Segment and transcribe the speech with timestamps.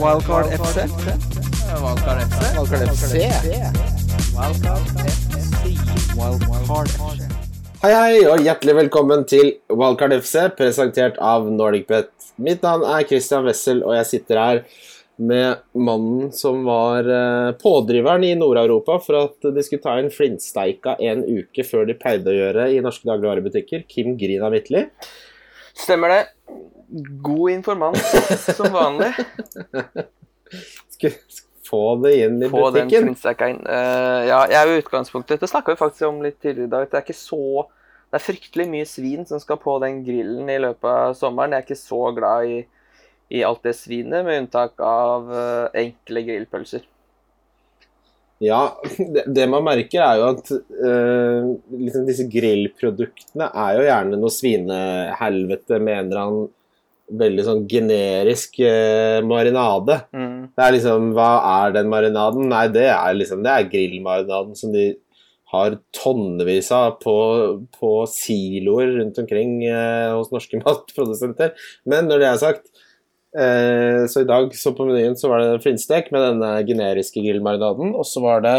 [0.00, 0.88] Wildcard FC.
[1.82, 2.40] Wildcard FC.
[2.56, 3.14] Wildcard FC.
[4.36, 6.16] Wildcard FC.
[6.16, 7.28] Wildcard FC.
[7.82, 12.08] Hei, hei, og hjertelig velkommen til Wildcard FC, presentert av NordicBet.
[12.40, 14.62] Mitt navn er Christian Wessel, og jeg sitter her
[15.20, 20.96] med mannen som var eh, pådriveren i Nord-Europa for at de skulle ta inn flintsteika
[21.04, 23.84] en uke før de pleide å gjøre i norske dagligvarebutikker.
[23.92, 24.86] Kim Grina Midtly.
[25.76, 26.22] Stemmer det.
[27.22, 27.96] God informant,
[28.56, 29.12] som vanlig.
[30.92, 31.14] Skulle
[31.64, 33.06] få det inn i Få den butikken.
[33.06, 33.62] flintsteika inn.
[33.64, 36.90] Uh, ja, jeg er jo utgangspunktet Dette snakka vi faktisk om litt tidligere i dag.
[36.90, 37.64] Det er ikke så
[38.12, 41.54] Det er fryktelig mye svin som skal på den grillen i løpet av sommeren.
[41.54, 42.58] Jeg er ikke så glad i,
[43.32, 46.84] i alt det svinet, med unntak av eh, enkle grillpølser.
[48.42, 48.60] Ja,
[49.14, 54.34] det, det man merker er jo at eh, liksom disse grillproduktene er jo gjerne noe
[54.36, 56.50] svinehelvete med en eller annen
[57.18, 60.00] veldig sånn generisk eh, marinade.
[60.14, 60.52] Mm.
[60.56, 61.30] Det er liksom, Hva
[61.62, 62.48] er den marinaden?
[62.52, 64.92] Nei, det er liksom, det er grillmarinaden som de
[65.52, 67.14] har tonnevis av på,
[67.76, 71.52] på siloer rundt omkring eh, hos norske matprodusenter.
[71.88, 72.70] Men når det er sagt,
[73.36, 77.92] eh, så i dag så på menyen så var det flintstek med denne generiske grillmarinaden,
[77.92, 78.56] og så var det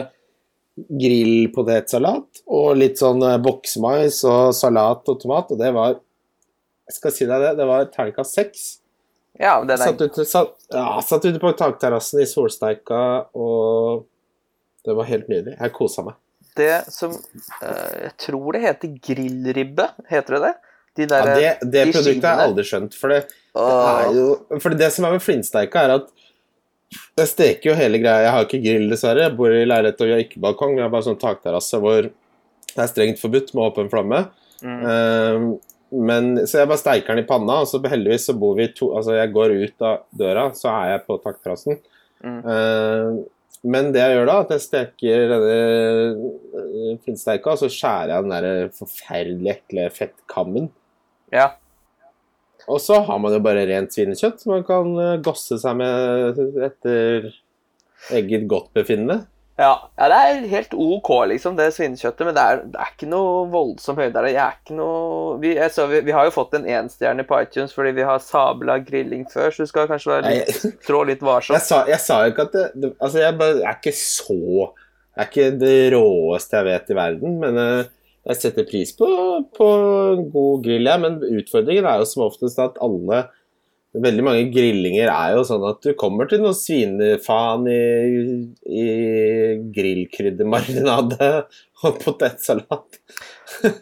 [0.73, 5.97] grillpotetsalat og litt sånn eh, boksmais og salat og tomat, og det var
[6.89, 8.63] jeg skal si deg det, det var terningkast seks.
[9.39, 12.99] Ja, den er, Satt ute, satt, ja, satt ute på takterrassen i solsteika,
[13.33, 14.03] og
[14.85, 15.55] det var helt nydelig.
[15.57, 16.19] Jeg kosa meg.
[16.59, 19.87] det som eh, Jeg tror det heter grillribbe.
[20.11, 20.53] Heter det det?
[20.93, 22.97] De Ja, det det de produktet har jeg aldri skjønt.
[22.99, 23.23] For det,
[23.57, 26.11] det jo For det som er med flintsteika, er at
[27.17, 28.27] jeg steker jo hele greia.
[28.27, 29.25] Jeg har ikke grill, dessverre.
[29.25, 30.75] Jeg bor i leilighet og vi har ikke balkong.
[30.77, 34.19] Vi har bare sånn takterrasse hvor det er strengt forbudt med åpen flamme.
[34.61, 34.83] Mm.
[34.89, 35.47] Ehm,
[35.93, 38.89] men, så jeg bare steiker den i panna, og så heldigvis så bor vi to
[38.97, 41.79] Altså, jeg går ut av døra, så er jeg på takterrassen.
[42.23, 42.39] Mm.
[42.47, 43.23] Uh,
[43.63, 48.33] men det jeg gjør da, at jeg steker denne finsteika, og så skjærer jeg den
[48.33, 50.67] der forferdelig ekle fettkammen.
[51.31, 51.53] Ja.
[52.67, 56.41] Og så har man jo bare rent svinekjøtt som man kan eh, gosse seg med
[56.63, 57.29] etter
[58.15, 59.23] eget godtbefinnende.
[59.53, 63.09] Ja, ja, det er helt OK, liksom, det svinekjøttet, men det er, det er ikke
[63.11, 64.27] noe voldsom høyde der.
[64.31, 67.75] Jeg er ikke noe vi, så, vi, vi har jo fått en enstjerne på iTunes
[67.75, 71.55] fordi vi har sabla grilling før, så du skal kanskje være litt, trå litt varsomt.
[71.59, 73.95] jeg, sa, jeg sa jo ikke at det, det Altså, jeg, bare, jeg er ikke
[73.99, 77.91] så Jeg er ikke det råeste jeg vet i verden, men eh,
[78.31, 79.07] jeg setter pris på,
[79.53, 79.69] på
[80.33, 81.03] god grill, jeg.
[81.03, 83.27] Men utfordringen er jo som oftest at alle
[83.93, 87.73] Veldig mange grillinger er jo sånn at du kommer til noe svinefaen i,
[88.65, 88.85] i
[89.75, 91.27] grillkryddermarinade
[91.85, 92.97] og potetsalat.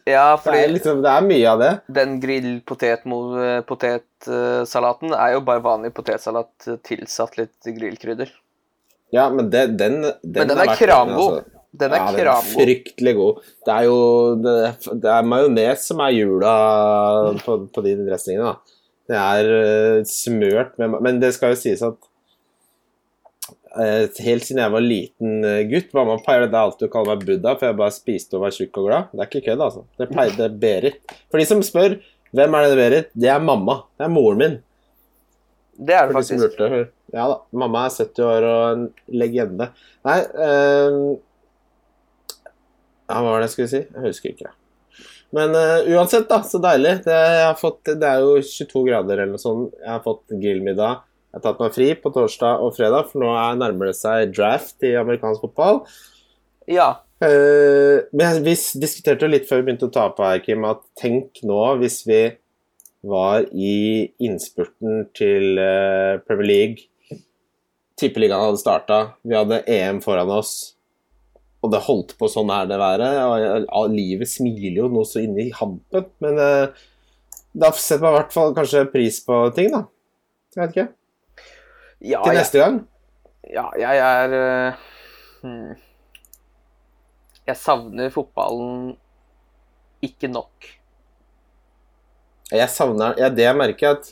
[0.09, 1.71] Ja, Det er, liksom, det er mye av det.
[1.95, 8.29] den grill-potetsalaten er jo bare vanlig potetsalat eh, tilsatt litt grillkrydder.
[9.15, 11.35] Ja, men det, den, den Men den er, er kramgod.
[11.39, 11.57] altså.
[11.71, 13.37] Den er ja, den er fryktelig god.
[13.63, 13.95] Det er jo
[14.43, 14.75] det,
[15.07, 16.51] er majones som er jula
[17.45, 18.43] på, på de dressingene.
[18.51, 18.59] da.
[19.11, 21.97] Det er eh, smørt med Men det skal jo sies at
[23.75, 27.57] eh, helt siden jeg var liten eh, gutt Mamma pleide alltid å kalle meg Buddha,
[27.57, 29.11] for jeg bare spiste og var tjukk og glad.
[29.11, 29.85] Det er ikke kødd, altså.
[29.99, 31.15] Det pleide Berit.
[31.31, 31.97] For de som spør
[32.31, 33.81] hvem er det Berit, det er mamma.
[33.99, 34.57] Det er moren min.
[35.81, 36.95] Det er det For de faktisk.
[37.11, 37.41] Ja da.
[37.63, 39.71] Mamma er 70 år og en legende.
[40.07, 41.01] Nei eh,
[43.11, 43.83] Ja, hva var det jeg skulle si?
[43.83, 44.55] Jeg husker ikke det.
[45.35, 46.41] Men uh, uansett, da.
[46.43, 46.97] Så deilig.
[47.05, 47.19] Det,
[47.61, 49.75] fått, det er jo 22 grader eller noe sånt.
[49.79, 51.05] Jeg har fått grillmiddag.
[51.31, 54.33] Jeg har tatt meg fri på torsdag og fredag, for nå er, nærmer det seg
[54.35, 55.85] draft i amerikansk fotball.
[56.67, 56.89] Ja.
[57.21, 60.83] Uh, men vi diskuterte jo litt før vi begynte å ta på her, Kim, at
[60.99, 62.23] tenk nå hvis vi
[63.07, 66.87] var i innspurten til uh, Premier League.
[68.01, 70.73] Tippeligaen hadde starta, vi hadde EM foran oss,
[71.61, 73.19] og det holdt på sånn er det været.
[73.21, 76.87] Og, og livet smiler jo noe så inni hampen, men uh,
[77.51, 79.85] da setter man i hvert fall kanskje pris på ting, da.
[80.55, 80.87] Jeg vet ikke.
[82.01, 82.81] Ja, Til jeg, neste gang.
[83.45, 84.83] ja, jeg er uh,
[85.45, 85.71] hmm.
[87.45, 88.91] Jeg savner fotballen
[90.05, 90.67] ikke nok.
[92.51, 94.11] Jeg savner ja, Det jeg merker, er at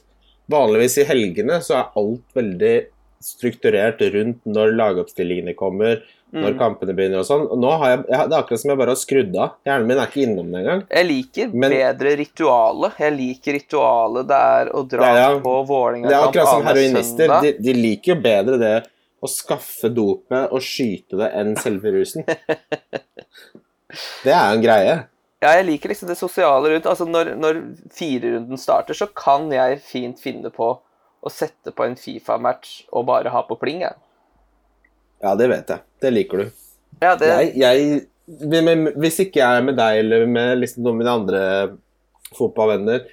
[0.49, 2.75] vanligvis i helgene så er alt veldig
[3.23, 5.99] strukturert rundt når lagoppstillingene kommer,
[6.33, 6.59] når Mm.
[6.59, 7.45] kampene begynner og sånn.
[7.49, 9.55] Og nå har jeg, Det er akkurat som jeg bare har skrudd av.
[9.65, 10.83] Hjernen min er ikke innom det engang.
[10.89, 12.97] Jeg liker Men- bedre ritualet.
[12.99, 15.65] Jeg liker ritualet det er å dra Ja, på
[16.03, 17.41] Det er akkurat som heroinister.
[17.41, 18.87] De, de liker jo bedre det
[19.21, 22.23] å skaffe dopet og skyte det enn selve rusen.
[24.23, 24.97] Det er jo en greie.
[25.41, 26.85] Ja, jeg liker liksom det sosiale rundt.
[26.85, 27.61] Altså, når, når
[27.95, 30.67] firerunden starter, så kan jeg fint finne på
[31.23, 33.95] å sette på en Fifa-match og bare ha på pling, jeg.
[35.23, 35.85] Ja, det vet jeg.
[36.01, 36.49] Det liker du.
[37.01, 38.01] Ja, det, Jeg, jeg,
[38.99, 41.41] hvis ikke jeg er med deg eller med liksom noen av mine andre
[42.37, 43.07] fotballvenner,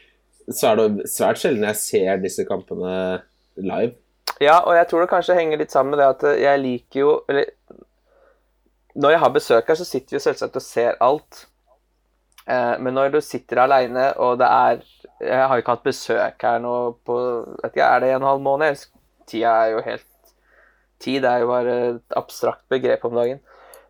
[0.53, 3.23] så er det svært sjelden jeg ser disse kampene
[3.57, 3.95] live.
[4.43, 7.13] ja, og jeg tror det kanskje henger litt sammen med det at jeg liker jo
[7.31, 7.47] Eller
[8.97, 11.43] når jeg har besøk her, så sitter vi selvsagt og ser alt.
[12.49, 14.79] Eh, men når du sitter aleine, og det er
[15.21, 16.75] Jeg har jo ikke hatt besøk her nå
[17.05, 17.17] på
[17.63, 18.87] vet ikke, Er det en halv måned?
[19.27, 20.07] Tida er jo helt
[21.03, 23.43] Tid er jo bare et abstrakt begrep om dagen.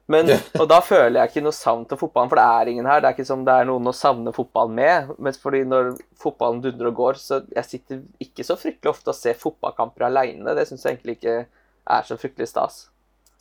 [0.07, 0.31] Men,
[0.61, 3.01] og da føler jeg ikke noe savn til fotballen, for det er ingen her.
[3.03, 5.15] Det er ikke som det er noen å savne fotballen med.
[5.19, 9.19] Men fordi når fotballen dundrer og går, så jeg sitter ikke så fryktelig ofte og
[9.19, 10.55] ser fotballkamper aleine.
[10.55, 12.85] Det syns jeg egentlig ikke er så fryktelig stas.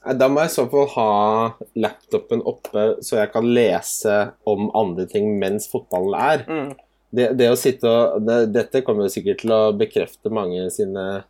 [0.05, 1.11] Da må jeg i så fall ha
[1.81, 4.17] laptopen oppe, så jeg kan lese
[4.49, 6.43] om andre ting mens fotballen er.
[6.45, 6.73] Mm.
[7.15, 11.23] Det, det å sitte og det, Dette kommer jo sikkert til å bekrefte mange sine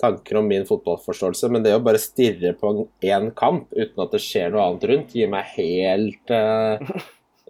[0.00, 2.72] tanker om min fotballforståelse, men det å bare stirre på
[3.06, 6.80] én kamp uten at det skjer noe annet rundt, gir meg helt uh,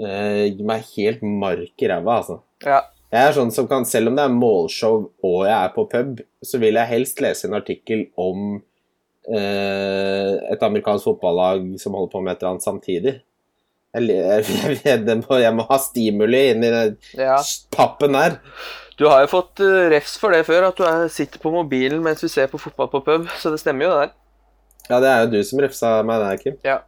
[0.00, 2.40] uh, Gir meg helt mark i ræva, altså.
[2.66, 2.82] Ja.
[3.10, 6.20] Jeg er sånn som kan, Selv om det er målshow og jeg er på pub,
[6.46, 12.22] så vil jeg helst lese en artikkel om uh, et amerikansk fotballag som holder på
[12.22, 13.16] med et eller annet samtidig.
[13.90, 17.40] Jeg, jeg, jeg, jeg, må- må ha stimuli inn i den ja.
[17.74, 18.38] pappen der.
[19.00, 22.02] Du har jo fått eh, refs for det før, at du er, sitter på mobilen
[22.04, 23.22] mens du ser på fotball på pub.
[23.40, 24.10] Så det stemmer jo, det der.
[24.90, 26.58] Ja, det er jo du som refsa meg der, Kim.
[26.66, 26.78] Ja.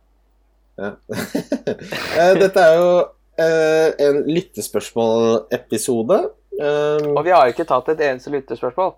[0.76, 0.90] Ja.
[2.12, 2.90] Eh, Dette er jo
[3.40, 6.18] eh, en lyttespørsmål-episode.
[6.60, 8.92] Og vi har ikke tatt et eneste lyttespørsmål.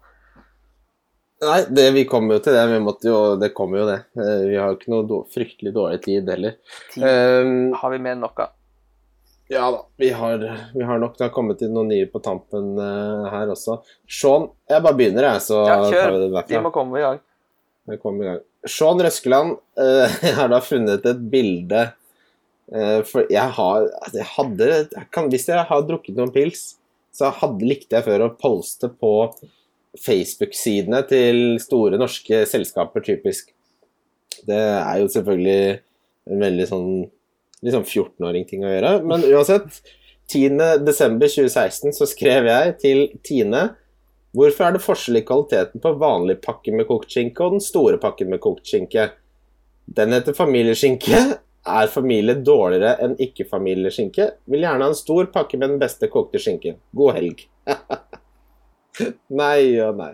[1.44, 2.64] Nei, det, vi kommer jo til det.
[2.72, 4.00] Vi måtte jo, det kommer jo det.
[4.18, 6.58] Vi har jo ikke noe fryktelig dårlig tid heller.
[6.90, 8.53] Tid um, har vi mer enn nok av.
[9.52, 10.44] ja da, vi har,
[10.74, 13.78] vi har nok har kommet inn noen nye på tampen uh, her også.
[14.08, 16.14] Sean, jeg bare begynner, jeg, så Ja, tar kjør.
[16.14, 17.20] vi det Vi må komme i gang.
[17.90, 18.44] Vi kommer i gang.
[18.64, 21.82] Sean Røskeland eh, har da funnet et bilde
[22.72, 26.62] uh, For jeg har altså, Jeg hadde jeg kan, Hvis jeg har drukket noen pils,
[27.12, 29.12] så hadde, likte jeg før å poste på
[30.00, 33.52] Facebook-sidene til store norske selskaper, typisk.
[34.48, 35.76] Det er jo selvfølgelig
[36.32, 36.88] en veldig sånn
[37.72, 38.90] sånn 14-åring-ting å gjøre.
[39.08, 39.80] Men uansett,
[40.32, 43.76] 10.12.2016 så skrev jeg til Tine
[44.34, 48.00] Hvorfor er det forskjell i kvaliteten på vanlig pakke med kokt skinke og den store
[48.02, 49.12] pakken med kokt skinke?
[49.86, 51.20] Den heter familieskinke.
[51.64, 54.26] Er familie dårligere enn ikke-familieskinke?
[54.50, 56.80] Vil gjerne ha en stor pakke med den beste kokte skinken.
[56.98, 57.44] God helg.
[59.40, 60.12] nei og nei.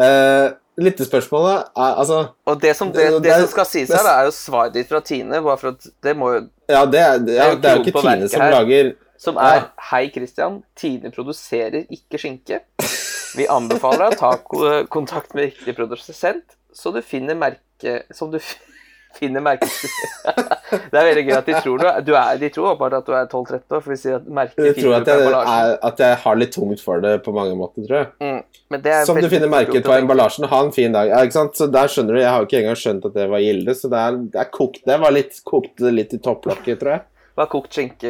[0.00, 2.18] Uh, Lyttespørsmålet er altså
[2.48, 4.88] Og det som, det, Det- det det- som skal sies her, er jo svaret ditt
[4.88, 5.42] fra Tine.
[5.44, 6.40] Bare for at det må jo
[6.72, 8.54] Ja, det er, det er, det er jo ikke Tine som her.
[8.56, 9.64] lager Som er Ja.
[9.90, 10.62] Hei, Christian.
[10.78, 12.62] Tine produserer ikke skinke.
[13.36, 18.38] Vi anbefaler deg å ta kontakt med riktig produsent, så du finner merke Som du
[19.18, 19.70] finner merket
[20.72, 23.12] Det er veldig gøy at de tror du du er De tror åpenbart at du
[23.16, 26.18] er 12-13 år, for vi sier at merker Jeg tror at jeg, er, at jeg
[26.24, 28.10] har litt tungt for det på mange måter, tror jeg.
[28.22, 28.40] Mm.
[28.72, 30.48] Men det Som du finner merket på emballasjen.
[30.48, 31.12] Ha en fin dag.
[31.12, 31.56] Ja, ikke sant?
[31.58, 33.92] Så der skjønner du, Jeg har jo ikke engang skjønt at det var gilde, så
[33.92, 34.82] det er, det er kokt.
[34.88, 37.06] Det var litt, kokt litt i topplokket, tror jeg.
[37.32, 38.08] Var kokt skinke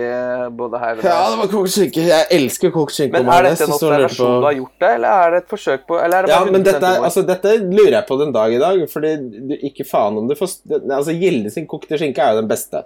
[0.59, 2.03] både her og Ja, det var kokt skinke.
[2.09, 3.21] Jeg elsker kokt skinke.
[3.21, 5.99] Men er dette en observasjon du har gjort deg, eller er det et forsøk på
[6.01, 8.33] Eller er det Ja, bare men 100% dette, er- altså, dette lurer jeg på den
[8.35, 10.51] dag i dag, fordi du, ikke faen om du får
[10.83, 12.83] Altså, Gilde sin kokte skinke er jo den beste,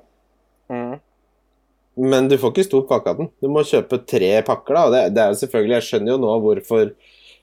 [0.69, 0.99] mm.
[2.05, 3.31] men du får ikke stor pakke av den.
[3.41, 4.83] Du må kjøpe tre pakker, da.
[4.85, 6.91] og det, det er jo selvfølgelig Jeg skjønner jo nå hvorfor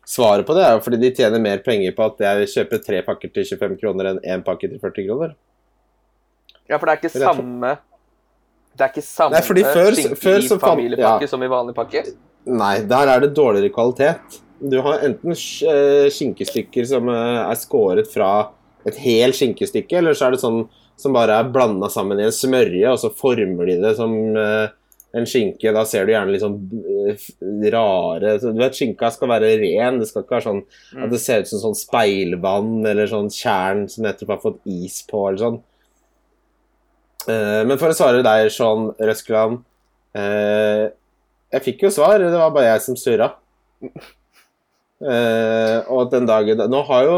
[0.05, 3.01] svaret på det er jo fordi de tjener mer penger på at jeg kjøper tre
[3.07, 5.33] pakker til 25 kroner enn én pakke til 40 kroner.
[6.69, 7.73] Ja, for det er ikke samme
[8.73, 11.29] Det er ikke samme Nei, fordi før- skinke før i familiepakke ja.
[11.29, 12.03] som i vanlig pakke.
[12.45, 14.39] Nei, der er det dårligere kvalitet.
[14.63, 18.31] Du har enten eh, skinkestykker som eh, er skåret fra
[18.87, 20.63] et helt skinkestykke, eller så er det sånn
[20.99, 24.67] som bare er blanda sammen i en smørje, og så former de det som eh,
[25.13, 25.71] en skinke.
[25.75, 26.57] Da ser du gjerne litt sånn
[27.73, 29.99] rare Du vet, skinka skal være ren.
[30.01, 30.63] Det skal ikke være sånn
[30.93, 31.03] Mm.
[31.03, 35.01] at det ser ut som sånn speilvann eller sånn tjern som nettopp har fått is
[35.09, 35.61] på, eller sånn.
[37.29, 39.61] Eh, men for å svare deg, Sean Røskeland
[40.17, 40.89] eh,
[41.53, 43.29] Jeg fikk jo svar, det var bare jeg som surra.
[45.03, 47.15] Eh, og den dagen Nå har jo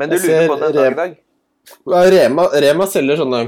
[0.00, 1.16] Men du lurer på den dag i dag?
[2.14, 3.42] Rema, Rema selger sånne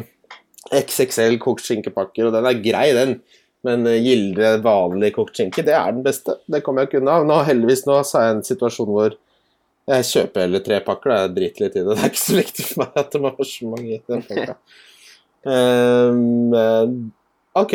[0.76, 3.14] XXL kokt skinkepakker, og den er grei, den.
[3.64, 6.36] Men Gilde vanlig kokt skinke, det er den beste.
[6.52, 7.16] Det kommer jeg ikke unna.
[7.26, 9.16] Nå, heldigvis nå så er jeg i en situasjon hvor
[9.90, 11.10] jeg kjøper heller tre pakker.
[11.10, 11.22] da.
[11.24, 11.96] Jeg driter litt i det.
[11.96, 14.22] Det er ikke så viktig for meg at det må være så mange i den
[14.28, 14.58] pakka.
[15.46, 16.92] Ehm, eh,
[17.60, 17.74] ok.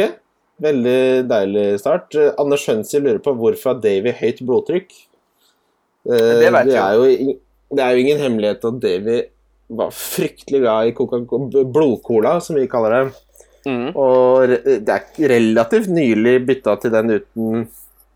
[0.62, 2.16] Veldig deilig start.
[2.40, 4.94] Anders Hønsi lurer på hvorfor har Davy høyt blodtrykk?
[6.08, 7.34] Eh, Det vet det, er jo,
[7.76, 9.18] det er jo ingen hemmelighet at Davy
[9.76, 13.14] var fryktelig glad i blodcola, som vi kaller det.
[13.66, 13.88] Mm.
[13.98, 14.48] Og
[14.86, 17.64] det er relativt nylig bytta til den uten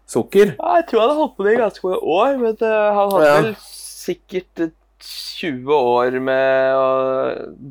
[0.09, 0.53] sukker.
[0.59, 3.11] Ja, jeg tror han har holdt på det i ganske mange år, men eh, han
[3.15, 3.41] hadde Ja.
[3.41, 4.63] vel sikkert
[5.03, 6.87] 20 år med å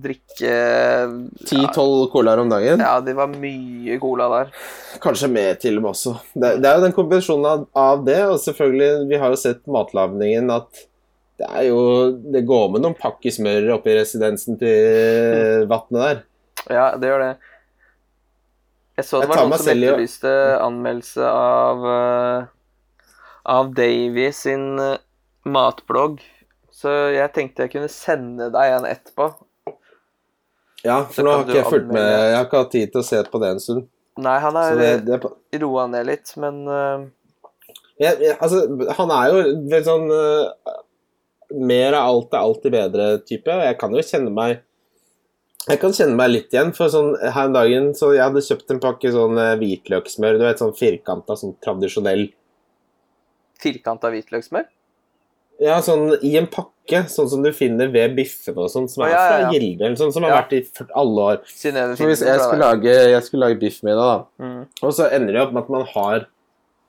[0.04, 0.52] drikke
[1.44, 2.80] 10-12 colaer om dagen.
[2.82, 4.52] Ja, det var mye cola der.
[5.02, 6.14] Kanskje mer til og med også.
[6.32, 9.64] Det, det er jo den kombinasjonen av, av det, og selvfølgelig, vi har jo sett
[9.68, 10.87] matlagningen at
[11.38, 11.82] det er jo
[12.35, 16.23] Det går med noen pakker smør oppi residensen til vannet der.
[16.66, 17.32] Ja, det gjør det.
[18.99, 22.49] Jeg så det Jeg var noen som etterlyste anmeldelse av uh,
[23.49, 24.99] av Davy sin eh,
[25.49, 26.20] matblogg.
[26.78, 29.32] Så jeg tenkte jeg kunne sende deg en etterpå.
[30.87, 32.04] Ja, for nå har ikke jeg fulgt med.
[32.06, 33.88] Jeg har ikke hatt tid til å se på det en stund.
[34.18, 37.02] Nei, han er, det, eh, det, roa ned litt, men uh...
[38.02, 38.64] ja, ja, altså,
[38.99, 40.78] han er jo veldig sånn uh,
[41.54, 43.54] Mer av alt er alltid bedre-type.
[43.54, 44.58] og Jeg kan jo kjenne meg
[45.70, 46.75] Jeg kan kjenne meg litt igjen.
[46.76, 50.38] For sånn her om dagen så jeg hadde kjøpt en pakke sånn uh, hvitløkssmør.
[50.38, 52.28] Du vet sånn firkanta, sånn tradisjonell
[53.58, 54.68] firkanta hvitløkssmør?
[55.61, 59.11] Ja, sånn i en pakke, sånn som du finner ved biffene og sånn, som er
[59.11, 59.53] ja, ja, fra.
[59.57, 60.41] Gilde, eller sånn som har Ja.
[60.43, 61.38] vært i alle år.
[61.50, 64.67] Så hvis jeg skulle lage, jeg skulle lage biffmiddag, da, Mm.
[64.83, 66.27] og så ender det opp med at man har,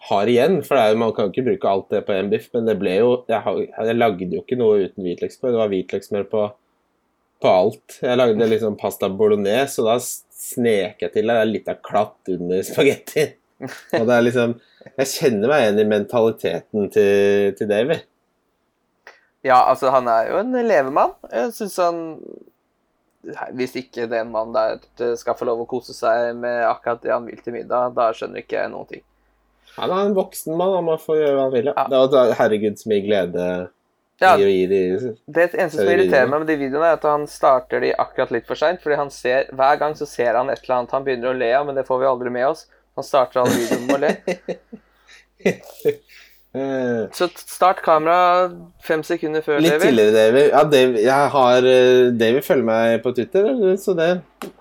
[0.09, 2.47] har igjen, for det er man kan jo ikke bruke alt det på en biff,
[2.53, 3.43] men det ble jo Jeg,
[3.75, 5.51] jeg lagde jo ikke noe uten hvitløksmør.
[5.51, 6.51] det var hvitløksmør på,
[7.41, 7.99] på alt.
[8.03, 12.61] Jeg lagde liksom pasta bolognese, og da snek jeg til det litt av klatt under
[12.61, 13.33] spagetti.
[13.99, 14.53] Og det er liksom
[14.97, 17.97] Jeg kjenner meg igjen i mentaliteten til, til Davy.
[19.45, 21.13] Ja, altså, han er jo en levemann.
[21.31, 21.99] Jeg syns han
[23.55, 27.11] Hvis ikke den mannen der eh, skal få lov å kose seg med akkurat det
[27.11, 29.03] han vil til middag, da skjønner ikke jeg noen ting.
[29.75, 31.69] Han er en voksen mann, han må få gjøre hva han vil.
[31.71, 31.83] Ja.
[31.91, 33.49] Det er herregud, så mye glede
[34.19, 34.79] Ja, i å gi de
[35.27, 38.47] Det eneste som irriterer meg med de videoene, er at han starter de akkurat litt
[38.47, 38.81] for seint.
[38.83, 41.51] Fordi han ser, hver gang så ser han et eller annet han begynner å le
[41.59, 42.65] av, men det får vi aldri med oss.
[42.99, 44.11] Han starter alle videoene med å le.
[46.55, 48.49] Eh, Så start kamera
[48.81, 49.85] fem sekunder før, Litt Davy.
[49.85, 50.47] tidligere, David.
[50.49, 51.67] Ja, David, jeg har
[52.17, 54.09] David følger meg på Twitter, så det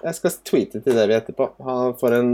[0.04, 1.48] Jeg skal tweete til David etterpå.
[1.64, 2.30] Han får en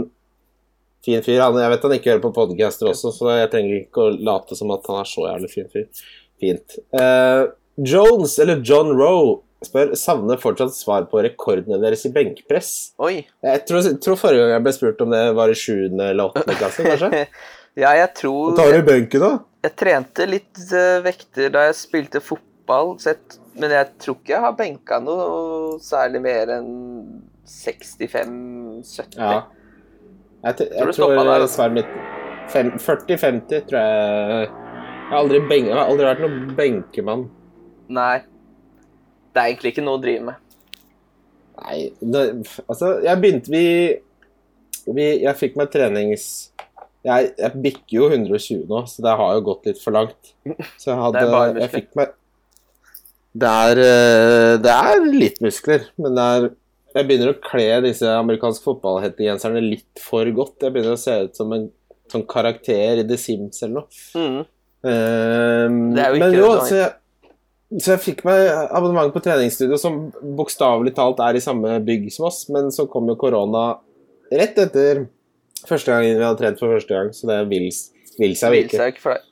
[1.05, 1.39] fin fyr.
[1.45, 4.57] Han, jeg vet han ikke hører på podcaster også, så jeg trenger ikke å late
[4.59, 6.05] som at han er så jævlig fin fyr.
[6.41, 6.79] Fint.
[6.91, 7.47] Uh,
[7.79, 12.71] Jones, eller John Roe, spør savner fortsatt svar på rekordene deres i benkpress.
[13.01, 13.21] Oi.
[13.45, 16.57] Jeg tror, tror forrige gang jeg ble spurt om det, var i sjuende eller åttende
[16.59, 17.25] klasse, kanskje?
[17.75, 19.31] ja, jeg tror Hva tar du i benken, da?
[19.65, 24.35] Jeg trente litt uh, vekter da jeg spilte fotball, så jeg, men jeg tror ikke
[24.35, 26.69] jeg har benka noe særlig mer enn
[27.49, 29.17] 65-70.
[29.17, 29.41] Ja.
[30.45, 31.67] Jeg, t- Tror jeg tror stoppa der, altså?
[31.73, 31.89] mitt
[32.53, 34.45] 40-50, tror jeg.
[34.45, 37.23] Jeg har aldri, benk, jeg har aldri vært noen benkemann.
[37.93, 38.15] Nei.
[39.35, 40.41] Det er egentlig ikke noe å drive med.
[41.55, 42.21] Nei, det,
[42.67, 43.65] altså, jeg begynte vi,
[44.91, 46.25] vi Jeg fikk meg trenings...
[47.05, 50.33] Jeg, jeg bikker jo 120 nå, så det har jo gått litt for langt.
[50.81, 51.23] Så jeg hadde
[51.61, 52.13] Jeg fikk meg
[53.35, 56.47] Det er, eh, det er litt muskler, men det er
[56.95, 60.61] Jeg begynner å kle disse amerikanske fotballhettegenserne litt for godt.
[60.63, 61.69] Jeg begynner å se ut som en
[62.11, 64.03] sånn karakter i The Sims eller noe.
[64.15, 64.43] Mm.
[64.85, 69.11] Um, Det er jo men ikke jo, det, så jeg, så jeg fikk meg abonnement
[69.11, 70.05] på treningsstudio som
[70.37, 73.65] bokstavelig talt er i samme bygg som oss, men så kom jo korona
[74.31, 75.05] rett etter
[75.69, 77.69] første gang vi hadde trent for første gang, så det vil,
[78.19, 79.29] vil seg Vil seg ikke for deg.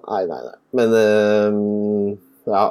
[0.00, 0.58] Nei, nei, nei.
[0.78, 2.66] Men uh, ja,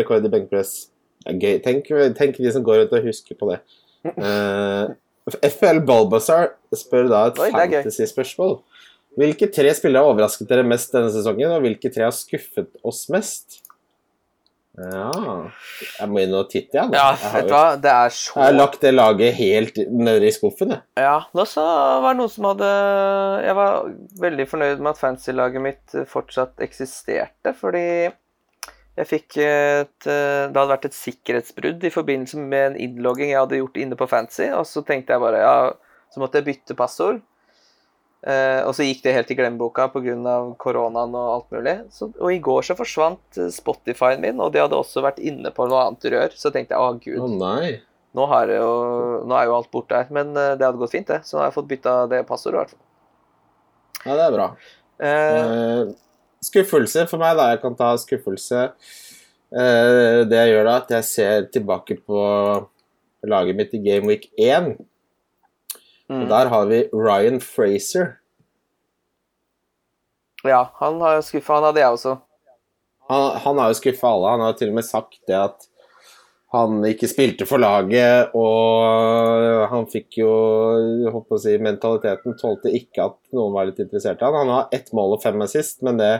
[0.00, 0.76] rekord i benkpress.
[1.22, 1.58] Det er gøy.
[1.64, 3.60] Tenk, tenk de som går rundt og husker på det.
[4.06, 4.94] Uh,
[5.26, 8.58] FL Balbazar spør da et fantasy-spørsmål.
[9.16, 13.06] Hvilke tre spillere har overrasket dere mest denne sesongen, og hvilke tre har skuffet oss
[13.12, 13.62] mest?
[14.76, 15.10] Ja
[15.96, 16.92] Jeg må inn og titte, jeg.
[16.92, 20.34] Ja, jeg, har hva, det er så jeg har lagt det laget helt nede i
[20.34, 20.84] skuffen, jeg.
[21.00, 21.64] Ja, nå så
[22.04, 22.68] var det noen som hadde
[23.46, 23.88] Jeg var
[24.26, 27.86] veldig fornøyd med at fancy-laget mitt fortsatt eksisterte, fordi
[28.96, 33.42] jeg fikk et eh, Det hadde vært et sikkerhetsbrudd i forbindelse med en innlogging jeg
[33.42, 35.56] hadde gjort inne på Fancy, og så tenkte jeg bare Ja,
[36.12, 37.20] så måtte jeg bytte passord.
[38.26, 40.36] Eh, og så gikk det helt i glemmeboka pga.
[40.58, 41.74] koronaen og alt mulig.
[41.94, 45.52] Så, og i går så forsvant eh, Spotify-en min, og de hadde også vært inne
[45.54, 46.34] på noe annet rør.
[46.34, 47.36] Så tenkte jeg å gud, oh,
[48.16, 48.72] nå, har jeg jo,
[49.28, 50.10] nå er jo alt borte her.
[50.10, 51.20] Men eh, det hadde gått fint, det.
[51.22, 52.82] Så nå har jeg fått bytta det passordet, i hvert fall.
[54.06, 54.48] Ja, det er bra.
[54.96, 55.94] Uh,
[56.46, 57.52] skuffelse for meg, da.
[57.54, 58.66] Jeg kan ta skuffelse.
[59.54, 62.26] Uh, det jeg gjør da, at jeg ser tilbake på
[63.26, 64.74] laget mitt i Game Week 1.
[66.10, 66.28] Og mm.
[66.30, 68.16] der har vi Ryan Fraser.
[70.46, 71.58] Ja, han har skuffa.
[71.58, 72.18] Han hadde jeg også.
[73.10, 74.34] Han, han har jo skuffa alle.
[74.34, 75.66] Han har jo til og med sagt det at
[76.54, 80.30] han ikke spilte for laget, og han fikk jo
[81.02, 84.38] jeg håper å si, Mentaliteten tålte ikke at noen var litt interessert i han.
[84.44, 86.12] Han har ett mål og fem assist, men det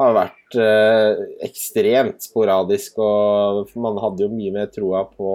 [0.00, 5.34] har vært eh, ekstremt sporadisk, og man hadde jo mye mer troa på,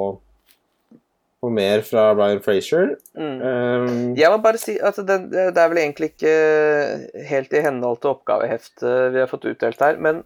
[1.43, 2.95] på mer fra Brian Frazier.
[3.17, 3.41] Mm.
[3.41, 6.35] Um, Jeg må bare si at det, det er vel egentlig ikke
[7.29, 10.23] helt i henhold til oppgaveheftet vi har fått utdelt her, men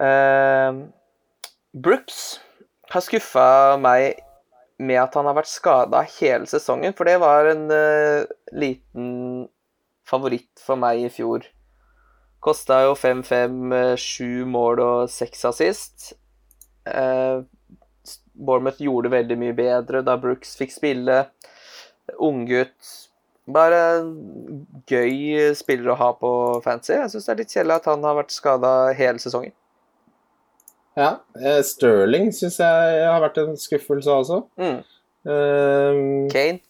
[0.00, 0.84] uh,
[1.74, 2.40] Brooks
[2.90, 4.20] har skuffa meg
[4.80, 9.48] med at han har vært skada hele sesongen, for det var en uh, liten
[10.08, 11.44] favoritt for meg i fjor.
[12.40, 16.12] Kosta jo 5-5, eh, sju mål og seks assist.
[16.88, 17.42] Eh,
[18.40, 21.22] Bournemouth gjorde det veldig mye bedre da Brooks fikk spille.
[22.18, 22.96] Unggutt.
[23.50, 24.10] Bare en
[24.90, 26.30] gøy spiller å ha på
[26.64, 26.94] fancy.
[26.94, 29.54] Jeg syns det er litt kjedelig at han har vært skada hele sesongen.
[30.98, 34.42] ja, eh, Sterling syns jeg har vært en skuffelse også.
[34.60, 34.80] Mm.
[35.24, 36.60] Um, Kane.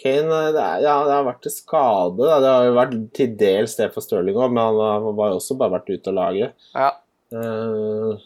[0.00, 2.28] Kane det, er, ja, det har vært til skade.
[2.44, 5.56] Det har jo vært til dels det for Stirling òg, men han har jo også
[5.60, 6.68] bare vært ute av laget.
[6.74, 6.90] Ja.
[7.34, 8.24] Eh,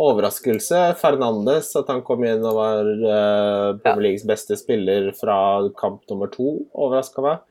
[0.00, 0.80] overraskelse.
[1.00, 5.36] Fernandes, at han kom inn og var uh, Premier Leagues beste spiller fra
[5.78, 7.42] kamp nummer to, overraska meg.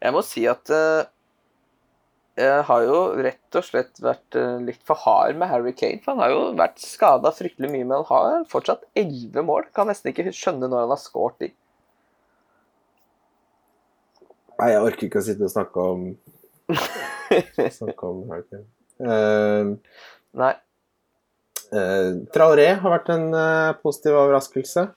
[0.00, 1.04] Jeg må si at uh,
[2.40, 6.00] jeg har jo rett og slett vært uh, litt for hard med Harry Kane.
[6.04, 9.68] For han har jo vært skada fryktelig mye, men han har fortsatt elleve mål.
[9.76, 11.52] Kan nesten ikke skjønne når han har skåret de.
[14.60, 16.10] Nei, jeg orker ikke å sitte og snakke om
[17.80, 18.66] Snakke om Harry Kane.
[19.00, 20.54] Uh, Nei.
[21.72, 24.88] Eh, Traoré har vært en eh, positiv overraskelse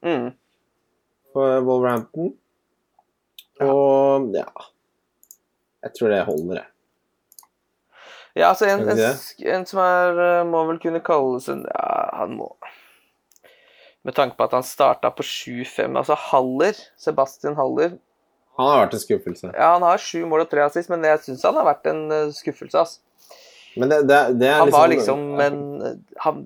[0.00, 0.30] Mm.
[1.34, 2.30] for Wolverhampton.
[3.60, 4.46] Og ja
[5.84, 6.66] Jeg tror det holder, jeg.
[8.38, 9.02] Ja, altså en, en,
[9.52, 11.90] en som er eh, Må vel kunne kalles en Ja,
[12.22, 12.46] han må
[14.06, 17.98] Med tanke på at han starta på 7-5 Altså Haller, Sebastian Haller
[18.56, 19.52] Han har vært en skuffelse.
[19.52, 22.00] Ja, han har sju mål og tre assist, men jeg syns han har vært en
[22.12, 23.00] eh, skuffelse, altså.
[23.76, 25.58] Men det, det, det er Han var liksom en
[26.24, 26.40] han,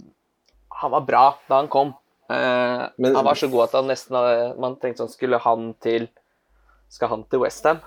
[0.80, 1.94] han var bra da han kom.
[2.30, 4.16] Eh, Men- han var så god at han nesten
[4.60, 6.06] Man tenkte sånn Skulle han til
[6.88, 7.82] Skal han til Westham?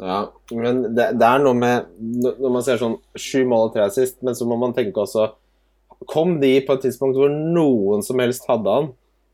[0.00, 1.90] Ja, men det, det er noe med
[2.40, 5.26] Når man ser sånn sju mål og tre assist, men så må man tenke også
[6.08, 8.86] Kom de på et tidspunkt hvor noen som helst hadde han?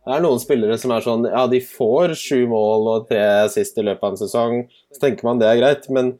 [0.06, 3.78] Det er noen spillere som er sånn Ja, de får sju mål og tre assist
[3.78, 4.56] i løpet av en sesong,
[4.90, 6.16] så tenker man det er greit, men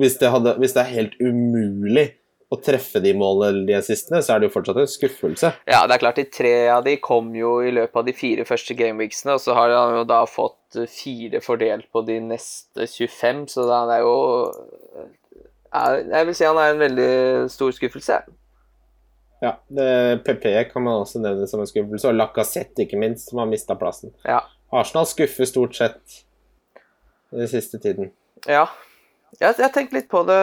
[0.00, 2.06] hvis det, hadde, hvis det er helt umulig
[2.50, 5.52] å treffe de målene de assistene, så er det jo fortsatt en skuffelse.
[5.70, 8.46] Ja, det er klart, de tre av de kom jo i løpet av de fire
[8.48, 12.88] første gameweeksene, og så har han jo da fått eh, fire fordelt på de neste
[12.90, 14.16] 25, så da er jo
[15.70, 18.18] er- Jeg vil si han er en veldig stor skuffelse.
[19.40, 23.38] Ja, det, PP kan man også nevne som en skuffelse, og Lacassette ikke minst, som
[23.38, 24.10] har mista plassen.
[24.26, 24.42] Ja.
[24.72, 26.24] Arsenal skuffer stort sett
[27.30, 28.10] den siste tiden.
[28.46, 28.66] Ja.
[29.38, 30.40] Jeg, har tenkte litt på det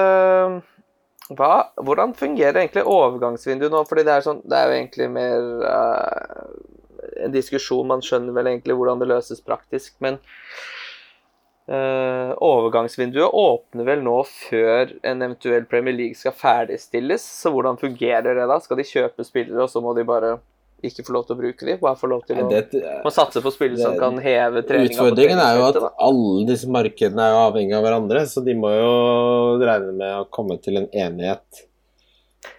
[1.35, 3.83] Hva, Hvordan fungerer egentlig overgangsvinduet nå?
[3.89, 6.47] Fordi det er, sånn, det er jo egentlig mer uh,
[7.25, 7.87] en diskusjon.
[7.89, 10.21] Man skjønner vel egentlig hvordan det løses praktisk, men
[11.67, 17.25] Uh, overgangsvinduet åpner vel nå før en eventuell Premier League skal ferdigstilles.
[17.41, 18.55] Så hvordan fungerer det da?
[18.63, 20.37] Skal de kjøpe spillere, og så må de bare
[20.85, 21.79] ikke få lov til å bruke dem?
[21.81, 25.41] Bare får lov til å Det, må satse på spillere som kan heve treninga utfordringen
[25.41, 25.89] er jo at da.
[26.05, 28.91] alle disse markedene er jo avhengig av hverandre, så de må jo
[29.63, 31.63] regne med å komme til en enighet.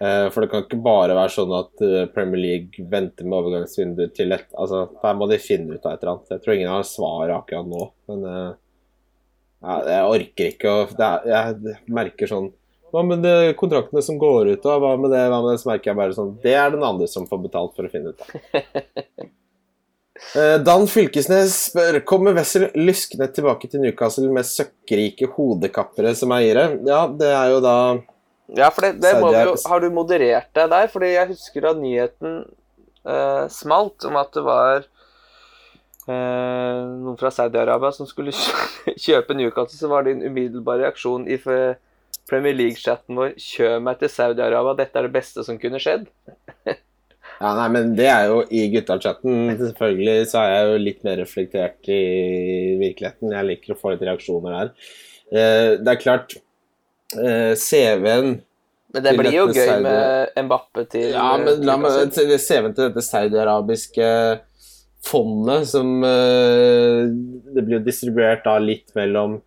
[0.02, 4.14] Eh, For det kan ikke bare være sånn at eh, Premier League venter med overgangsvinduet
[4.18, 6.32] til et Altså, der må de finne ut av et eller annet.
[6.34, 8.56] Jeg tror ingen har svaret akkurat nå, men eh,
[9.88, 10.82] jeg orker ikke å
[11.26, 12.52] Jeg merker sånn
[12.92, 14.78] Hva med de kontraktene som går ut, da?
[14.80, 15.24] Hva med det?
[15.28, 15.62] Hva med det?
[15.62, 18.14] Så merker jeg bare sånn Det er den andre som får betalt for å finne
[18.14, 18.38] ut av.
[20.34, 26.64] Eh, Dan Fylkesnes spør Kommer Wessel lyskende tilbake til Newcastle med søkkrike hodekappere som eiere.
[26.86, 27.74] Ja, det er jo da
[28.58, 30.90] Ja, for det, det må vi jo, har du moderert deg der?
[30.90, 32.40] Fordi jeg husker da nyheten
[33.06, 38.34] eh, smalt om at det var eh, noen fra Saudi-Arabia som skulle
[39.06, 41.38] kjøpe Newcastle, så var din umiddelbare reaksjon i
[42.28, 46.10] Premier League-chatten vår 'Kjør meg til Saudi-Arabia, dette er det beste som kunne skjedd'.
[47.38, 49.52] Ja, nei, men det er jo i gutta-chatten.
[49.60, 51.98] Selvfølgelig så er jeg jo litt mer reflektert i
[52.80, 53.30] virkeligheten.
[53.30, 54.72] Jeg liker å få litt reaksjoner der.
[55.30, 56.34] Eh, det er klart
[57.14, 58.38] eh, CV-en
[58.94, 63.04] Men det blir jo gøy med Mbappe til Ja, men la meg CV-en til dette
[63.04, 64.08] saudiarabiske
[65.04, 67.04] fondet som eh,
[67.52, 69.38] Det blir jo distribuert da litt mellom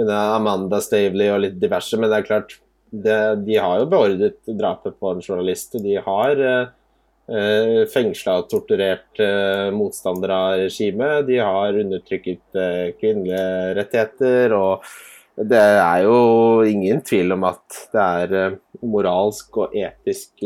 [0.00, 2.54] Amanda Stavely og litt diverse, men det er klart
[2.92, 5.78] det, De har jo beordret drapet på en journalist.
[5.80, 11.26] De har eh, fengsla og torturert eh, motstandere av regimet.
[11.28, 14.56] De har undertrykket eh, kvinnelige rettigheter.
[14.58, 14.84] og
[15.32, 20.44] det er jo ingen tvil om at det er eh, moralsk og etisk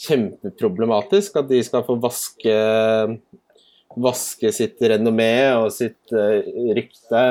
[0.00, 2.54] kjempeproblematisk at de skal få vaske
[4.00, 7.22] vaske sitt renommé og sitt rykte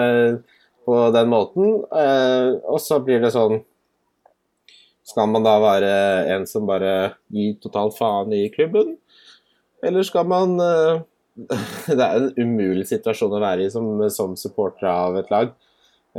[0.89, 1.83] på den måten.
[1.85, 3.61] og så blir det sånn
[5.09, 5.93] skal man da være
[6.35, 8.93] en som bare gir totalt faen i klubben?
[9.85, 11.01] Eller skal man uh,
[11.87, 15.53] Det er en umulig situasjon å være i som, som supporter av et lag.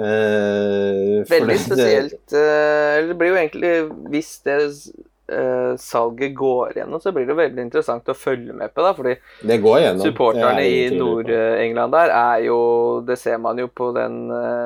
[0.00, 2.22] Uh, Veldig spesielt.
[2.33, 3.72] Uh, det blir jo egentlig
[4.12, 4.56] Hvis det
[5.78, 8.82] salget går gjennom, så blir det veldig interessant å følge med på.
[8.82, 9.14] da, fordi
[9.46, 10.06] det går gjennom.
[10.08, 12.58] Supporterne i Nord-England der er jo
[13.06, 14.18] Det ser man jo på den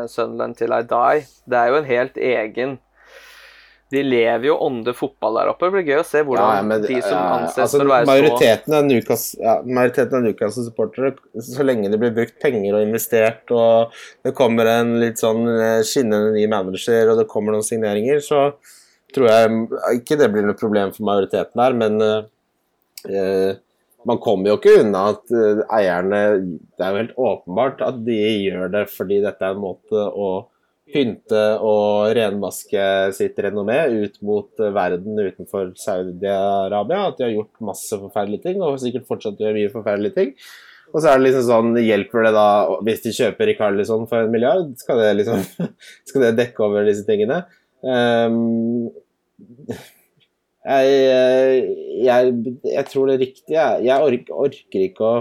[0.08, 1.26] Sunderland til I Die.
[1.44, 2.78] Det er jo en helt egen
[3.94, 5.68] de lever jo ånde fotball der oppe.
[5.68, 8.08] Det blir gøy å se hvordan ja, men, de som anses altså, for å være
[8.08, 11.12] majoriteten så av Newcastle, ja, Majoriteten av Newcastle-supportere,
[11.48, 13.94] så lenge det blir brukt penger og investert, og
[14.26, 18.46] det kommer en litt sånn eh, skinnende ny manager, og det kommer noen signeringer, så
[19.14, 23.52] tror jeg ikke det blir noe problem for majoriteten her, men uh,
[24.04, 28.18] man kommer jo ikke unna at uh, eierne Det er jo helt åpenbart at de
[28.18, 30.34] gjør det fordi dette er en måte å
[30.94, 32.84] pynte og renvaske
[33.16, 37.08] sitt renommé ut mot verden utenfor Saudi-Arabia.
[37.08, 40.34] At de har gjort masse forferdelige ting, og sikkert fortsatt gjør mye forferdelige ting.
[40.92, 42.48] Og så er det liksom sånn, hjelper det da
[42.86, 45.40] Hvis de kjøper Rikarlison for en milliard, skal det liksom
[46.08, 47.42] Skal det dekke over disse tingene?
[47.84, 48.92] Um,
[50.64, 50.88] jeg,
[52.04, 52.32] jeg,
[52.70, 55.14] jeg, tror det riktige Jeg orker, orker ikke å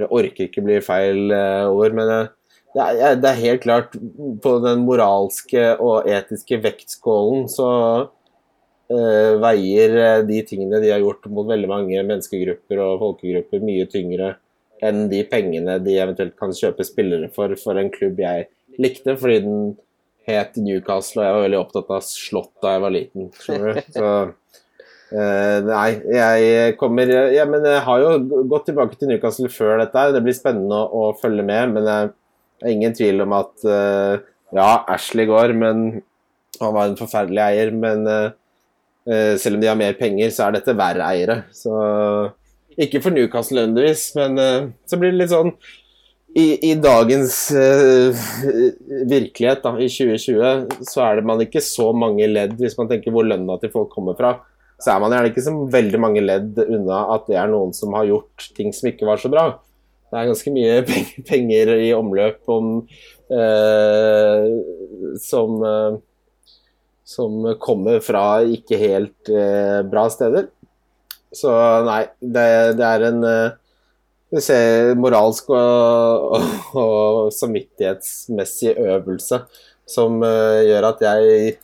[0.00, 3.96] Jeg orker ikke bli feil uh, ord, men det er, det er, helt klart
[4.42, 7.70] På den moralske og etiske vektskålen så
[8.10, 13.86] uh, veier eh, de tingene de har gjort mot veldig mange menneskegrupper og folkegrupper, mye
[13.90, 14.34] tyngre
[14.80, 18.48] enn de pengene de eventuelt kan kjøpe spillere for for en klubb jeg
[18.80, 19.64] likte, fordi den
[20.28, 23.30] het Newcastle, og jeg var veldig opptatt av slott da jeg var liten.
[23.40, 23.92] skjønner du?
[23.94, 24.08] Så
[25.16, 30.10] uh, nei, jeg kommer ja, men Jeg har jo gått tilbake til Newcastle før dette.
[30.14, 31.74] Det blir spennende å, å følge med.
[31.76, 34.20] men det er ingen tvil om at uh,
[34.56, 36.02] ja, Ashley går, men
[36.60, 37.74] han var en forferdelig eier.
[37.74, 38.30] Men uh,
[39.40, 41.42] selv om de har mer penger, så er dette verre eiere.
[41.56, 41.72] Så
[42.80, 44.38] ikke for Newcastle nødvendigvis, men
[44.88, 45.50] så blir det litt sånn
[46.38, 47.36] i, i dagens
[49.10, 53.14] virkelighet, da, i 2020, så er det man ikke så mange ledd, hvis man tenker
[53.14, 54.36] hvor lønna til folk kommer fra.
[54.80, 57.92] Så er man gjerne ikke så veldig mange ledd unna at det er noen som
[57.98, 59.48] har gjort ting som ikke var så bra
[60.10, 60.78] det er ganske mye
[61.30, 62.70] penger i omløp om,
[63.30, 64.46] uh,
[65.22, 65.98] som, uh,
[67.06, 69.30] som kommer fra ikke helt
[69.90, 70.50] bra steder.
[71.34, 71.50] Så
[71.86, 72.46] nei, det,
[72.78, 73.24] det er en
[74.32, 79.42] eh, ser, moralsk og, og, og, samvittighetsmessig øvelse
[79.90, 81.56] som uh, gjør at jeg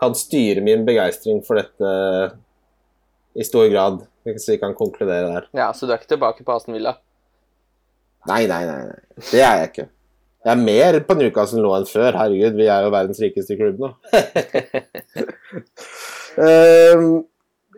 [0.00, 1.92] kan styre min begeistring for dette
[3.36, 4.02] i stor grad.
[4.28, 5.46] Hvis vi kan konkludere der.
[5.56, 6.98] Ja, Så du er ikke tilbake på Aston Villa?
[8.28, 8.80] Nei, nei, nei.
[9.30, 9.86] Det er jeg ikke.
[10.44, 12.16] Jeg er mer på Newcastle nå enn før.
[12.20, 13.92] Herregud, vi er jo verdens rikeste klubb nå.
[16.36, 17.04] uh,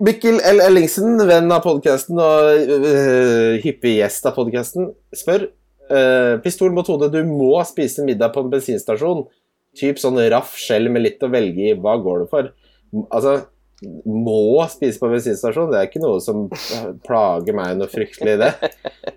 [0.02, 0.58] Mikkel L.
[0.64, 5.44] Ellingsen, venn av podkasten og uh, hyppig gjest av podkasten, spør
[5.92, 9.28] uh, Pistol mot hodet, du må spise middag på en bensinstasjon.
[9.78, 11.76] Typ sånn raff skjell med litt å velge i.
[11.78, 12.50] Hva går det for?
[13.14, 13.36] Altså,
[14.02, 15.70] må spise på bensinstasjon.
[15.70, 16.44] Det er ikke noe som
[17.06, 18.50] plager meg noe fryktelig, det.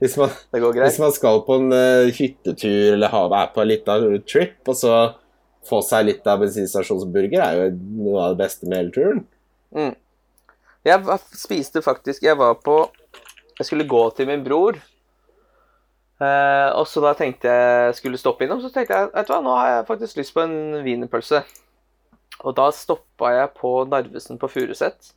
[0.03, 4.23] Hvis man, det hvis man skal på en uh, hyttetur eller er på en liten
[4.29, 5.03] trip, og så
[5.65, 7.69] få seg litt av bensinstasjonsburger, er jo
[8.05, 9.29] noe av det beste med hele turen.
[9.73, 9.95] Mm.
[10.85, 11.01] Jeg
[11.33, 12.75] spiste faktisk Jeg var på
[13.57, 14.77] Jeg skulle gå til min bror.
[16.21, 19.39] Eh, og så da tenkte jeg skulle stoppe innom, så tenkte jeg vet du hva,
[19.43, 21.41] nå har jeg faktisk lyst på en wienerpølse.
[22.43, 25.11] Og da stoppa jeg på Narvesen på Furuset.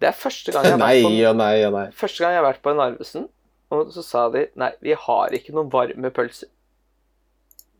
[0.00, 1.86] Det er første gang jeg har vært på, nei, og nei, og nei.
[1.96, 3.28] Første gang jeg har vært på Narvesen,
[3.72, 6.52] og så sa de nei, vi har ikke noen varme pølser.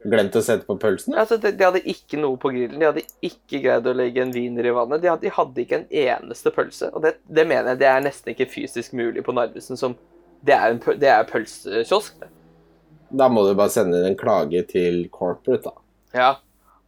[0.05, 1.17] Glemt å sette på pølsen?
[1.19, 2.79] Altså, de, de, hadde ikke noe på grillen.
[2.79, 5.03] De hadde ikke greid å legge en wiener i vannet.
[5.03, 6.91] De hadde, de hadde, ikke en eneste pølse.
[6.93, 9.81] Og det, det, mener jeg det er nesten ikke fysisk mulig på Narvesen.
[9.81, 9.97] Som,
[10.47, 12.29] det er, en, det er pølsekiosk.
[13.17, 15.83] Da må du bare sende en klage til corporate, da.
[16.17, 16.31] Ja,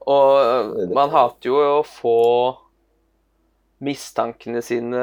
[0.08, 2.18] og man hater jo å få
[3.84, 5.02] mistankene sine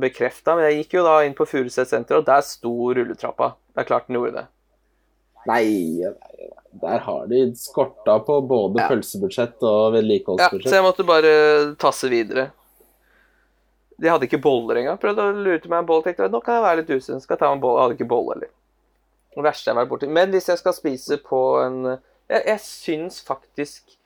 [0.00, 0.56] bekrefta.
[0.56, 3.54] Men jeg gikk jo da inn på Furuset senter, og der sto rulletrappa.
[3.74, 4.46] Det er klart den gjorde det.
[5.48, 5.64] Nei,
[6.04, 6.48] nei,
[6.82, 8.88] der har de skorta på både Ja.
[8.88, 10.64] pølsebudsjett og vedlikeholdsbudsjett.
[10.66, 11.32] Ja, så jeg måtte bare
[11.80, 12.50] tasse videre.
[14.00, 14.98] De hadde ikke boller engang.
[15.00, 16.04] Prøvde å lure til meg en bolle.
[16.04, 17.20] Tenkte nå kan jeg være litt usunn.
[17.20, 17.82] Skal jeg ta en bolle.
[17.82, 18.52] Hadde ikke bolle heller.
[19.34, 20.08] Det verste jeg har vært borti.
[20.08, 21.80] Men hvis jeg skal spise på en
[22.30, 23.96] Jeg, jeg syns faktisk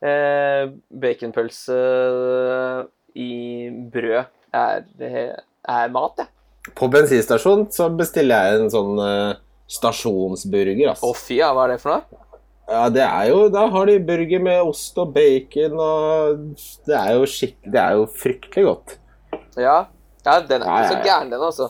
[0.00, 1.76] eh, baconpølse
[3.18, 4.84] i brød er,
[5.68, 6.28] er mat, jeg.
[6.78, 9.34] På bensinstasjon så bestiller jeg en sånn eh,
[9.70, 11.14] stasjonsburger, Å altså.
[11.16, 12.20] fy, ja, hva er det for noe?
[12.64, 16.38] Ja, det er jo Da har de burger med ost og bacon og
[16.88, 17.58] Det er jo skikk...
[17.60, 18.94] Det er jo fryktelig godt.
[19.60, 19.82] Ja,
[20.24, 21.68] ja den er ikke så gæren, den, altså.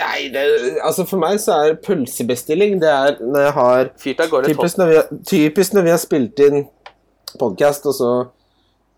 [0.00, 0.44] Nei, det
[0.82, 3.92] Altså, for meg så er pølsebestilling Det er når jeg har.
[4.00, 4.96] Typisk når vi
[5.28, 6.64] typisk når vi har spilt inn
[7.38, 8.10] podkast, og så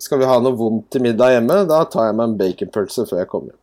[0.01, 3.23] skal vi ha noe vondt til middag hjemme, da tar jeg meg en baconpølse før
[3.23, 3.63] jeg kommer hjem.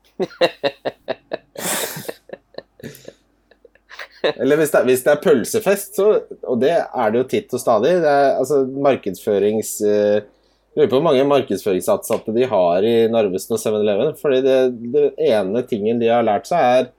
[4.32, 6.08] Eller hvis det, er, hvis det er pølsefest, så
[6.48, 7.98] Og det er det jo titt og stadig.
[8.04, 9.76] Det er altså markedsførings...
[9.84, 10.24] Uh,
[10.74, 14.16] lurer på hvor mange markedsføringsansatte de har i Narvesen og 7-Eleven.
[14.18, 14.58] Fordi det,
[14.96, 16.92] det ene tingen de har lært seg, er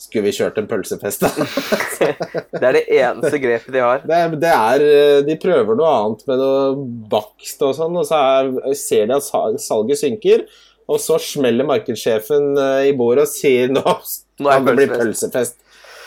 [0.00, 1.28] Skulle vi kjørt en pølsefest, da?
[2.60, 4.00] Det er det eneste grepet de har.
[4.08, 6.70] Det, er- det er eh, De prøver noe annet med noe
[7.12, 8.48] bakst og sånn, og så er,
[8.80, 9.26] ser de at
[9.60, 10.46] salget synker.
[10.90, 15.58] Og så smeller markedssjefen eh, i bordet og sier nå kan det bli pølsefest.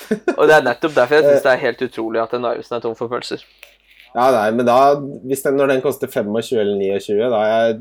[0.37, 2.83] Og det er nettopp derfor jeg syns det er helt utrolig at en Narvesen er
[2.83, 3.43] tom for pølser.
[4.13, 4.77] Ja, nei, men da,
[5.25, 7.79] hvis den, når den koster 25 eller 29, da jeg,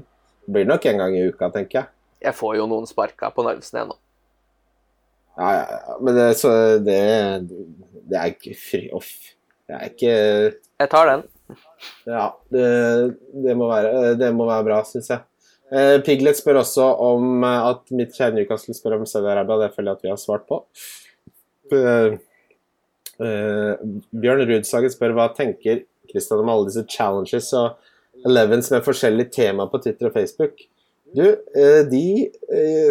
[0.49, 1.93] blir det nok en gang i uka, tenker jeg.
[2.23, 3.99] Jeg får jo noen sparka på Narvesen igjen nå.
[5.37, 5.99] Ja, ja, ja.
[6.05, 6.55] Men det, så
[6.85, 7.03] det,
[8.09, 8.87] det er ikke fri...
[8.95, 9.13] off.
[9.69, 11.23] Det er ikke Jeg tar den.
[12.09, 12.65] Ja, det,
[13.45, 15.23] det, må, være, det må være bra, syns jeg.
[15.73, 19.63] Eh, Piglet spør også om eh, at mitt kjære Newcastle spør om Saudi-Arabia.
[19.63, 20.61] Det føler jeg at vi har svart på.
[21.71, 22.19] Eh,
[24.11, 27.77] Bjørn Rudsagen spør hva tenker Kristian om alle disse challenges og
[28.27, 30.65] elevens med forskjellige tema på Twitter og Facebook.
[31.13, 32.07] Du, uh, de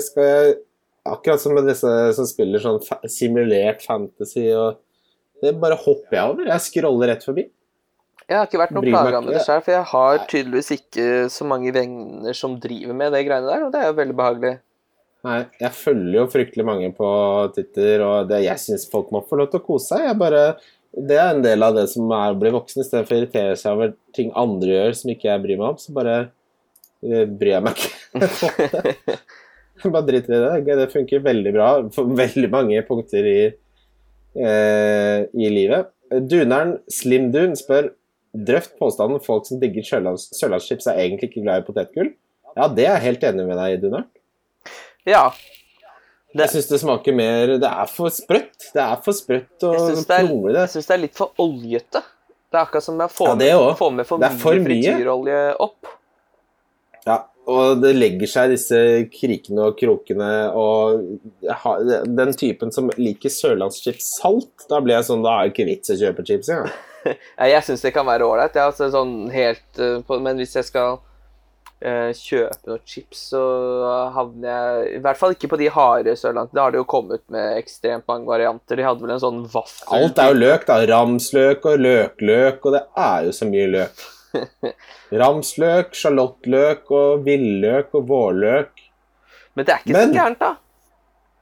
[0.06, 0.60] skal jeg
[1.02, 4.78] Akkurat som med disse som spiller sånn fa simulert fantasy og
[5.42, 6.50] Det bare hopper jeg over.
[6.52, 7.48] Jeg scroller rett forbi.
[8.28, 11.48] Jeg har ikke vært noe plaga med det sjøl, for jeg har tydeligvis ikke så
[11.50, 14.52] mange venner som driver med det greiene der, og det er jo veldig behagelig.
[15.22, 17.08] Nei, jeg følger jo fryktelig mange på
[17.54, 20.08] Twitter, og det, jeg syns folk må få lov til å kose seg.
[20.08, 20.44] Jeg bare,
[20.98, 23.76] det er en del av det som er å bli voksen, istedenfor å irritere seg
[23.78, 25.80] over ting andre gjør som ikke jeg bryr meg om.
[25.82, 26.16] Så bare
[27.06, 29.20] eh, bryr jeg meg ikke.
[29.94, 30.78] bare driter i det.
[30.82, 33.40] Det funker veldig bra for veldig mange punkter i,
[34.42, 35.94] eh, i livet.
[36.12, 37.94] Duneren Slimdun spør
[38.32, 42.14] Drøft påstanden folk som digger sørlands- sørlandschips er egentlig ikke glad i potetgull.
[42.56, 44.06] Ja, det er jeg helt enig med deg i, Duneren.
[45.08, 45.32] Ja.
[46.32, 48.70] Det, Jeg syns det smaker mer Det er for sprøtt.
[48.72, 52.04] Det er for sprøtt å jeg det, jeg synes det er litt for oljete.
[52.52, 55.92] Det er akkurat som jeg får, Ja, med, får med for for mye frityrolje opp.
[57.08, 57.18] Ja,
[57.52, 58.80] og det legger seg disse
[59.12, 61.02] krikene og krokene og
[62.06, 65.94] Den typen som liker sørlandschips salt, da blir jeg sånn Da er det ikke vits
[65.94, 66.72] å kjøpe chips engang.
[67.02, 71.00] Ja, Jeg syns det kan være ålreit, altså, sånn helt, eh, men hvis jeg skal
[71.82, 73.42] kjøpe noen chips, så
[74.16, 76.54] havner jeg I hvert fall ikke på de harde sørlandene.
[76.54, 78.78] Da har det jo kommet med ekstremt mange varianter.
[78.78, 80.80] De hadde vel en sånn vaffel Alt er jo løk, da.
[80.94, 84.06] Ramsløk og løkløk, og det er jo så mye løk.
[85.22, 88.86] Ramsløk, sjalottløk og villøk og vårløk.
[89.56, 90.54] Men det er ikke Men- så gærent, da.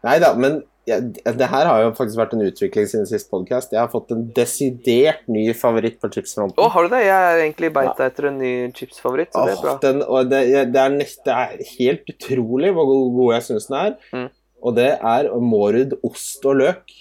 [0.08, 3.74] Nei da, men det her har jo faktisk vært en utvikling siden sist podkast.
[3.76, 6.58] Jeg har fått en desidert ny favoritt på chipsfronten.
[6.60, 7.02] Å, har du det?
[7.06, 9.76] Jeg er egentlig beita etter en ny chipsfavoritt, så det er bra.
[9.84, 10.42] den, det,
[10.74, 13.98] det, er nest, det er helt utrolig hvor god, jeg syns den er.
[14.16, 14.30] Mm.
[14.60, 16.96] Og det er Mårud ost og løk.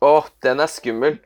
[0.00, 0.14] Å,
[0.46, 1.18] den er skummel.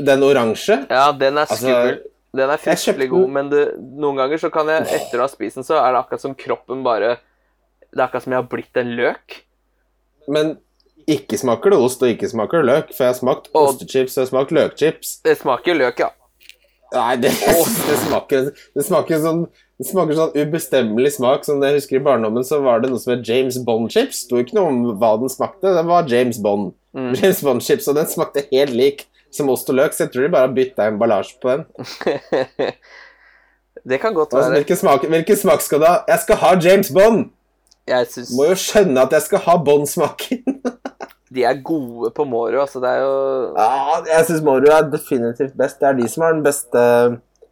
[0.00, 0.80] Den oransje.
[0.90, 2.00] Ja, den er Altså, skummel.
[2.36, 3.62] Den er kjøpte fryktelig god, men det,
[3.98, 6.36] noen ganger så kan jeg, etter å ha spist den, så er det akkurat som
[6.38, 7.16] kroppen bare
[7.90, 9.40] Det er akkurat som jeg har blitt en løk.
[10.30, 10.52] Men
[11.16, 12.92] ikke smaker det ost, og ikke smaker det løk.
[12.96, 15.12] For jeg har smakt Og- ostechips og jeg har smakt løkchips.
[15.26, 16.10] Det smaker løk, ja.
[16.92, 17.30] Nei, det,
[17.88, 19.44] det smaker Det smaker sånn
[19.80, 21.44] det smaker sånn ubestemmelig smak.
[21.46, 24.24] Som jeg husker I barndommen så var det noe som het James Bond-chips.
[24.26, 25.70] Sto ikke noe om hva den smakte.
[25.76, 26.74] Det var James Bond.
[26.92, 27.14] Mm.
[27.20, 30.32] James Bond-chips, Og den smakte helt lik som ost og løk, så jeg tror de
[30.34, 31.64] bare har bytta emballasje på den.
[33.88, 34.58] det kan godt Altså, være.
[34.58, 35.96] hvilken, smak, hvilken smak skal du ha?
[36.08, 37.30] Jeg skal ha James Bond!
[37.88, 38.30] Jeg synes...
[38.36, 40.60] Må jo skjønne at jeg skal ha Bond-smaken.
[41.32, 42.80] De er gode på Moro, altså.
[42.82, 45.78] Det er jo ja, jeg syns Moro er definitivt best.
[45.80, 46.82] Det er de som har den beste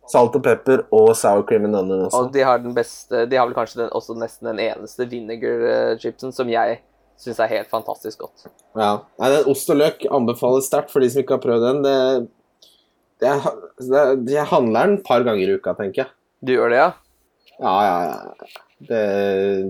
[0.08, 2.22] salt og pepper og sour cream and onion også.
[2.24, 6.32] Og de har den beste De har vel kanskje den, også nesten den eneste vinegar-chipsen
[6.34, 6.80] som jeg
[7.18, 8.46] syns er helt fantastisk godt.
[8.78, 8.92] Ja.
[9.18, 11.82] Nei, den Ost og løk anbefales sterkt for de som ikke har prøvd den.
[11.86, 12.28] Det,
[13.20, 13.40] Jeg,
[13.90, 16.10] det- jeg handler den et par ganger i uka, tenker jeg.
[16.44, 16.90] Du gjør det, ja?
[17.58, 18.64] Ja, ja, ja.
[18.78, 18.98] Det,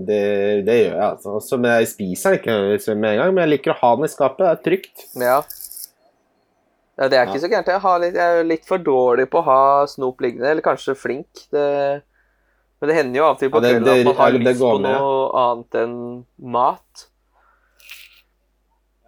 [0.05, 0.19] det,
[0.67, 1.31] det gjør jeg, altså.
[1.39, 4.05] Også, men jeg spiser den ikke med en gang, men jeg liker å ha den
[4.05, 4.43] i skapet.
[4.43, 5.05] Det er trygt.
[5.17, 5.39] Ja.
[7.01, 7.71] ja det er ikke så gærent.
[7.73, 11.47] Jeg, jeg er litt for dårlig på å ha snop liggende, eller kanskje flink.
[11.49, 11.65] Det,
[12.79, 14.61] men det hender jo av og til på Ja, det- kvelden at man har lyst
[14.61, 15.45] på noe med, ja.
[15.47, 15.97] annet enn
[16.57, 17.07] mat.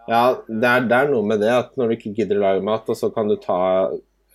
[0.10, 2.66] Ja, det er, det er noe med det at når du ikke gidder å lage
[2.66, 3.62] mat, og så kan du ta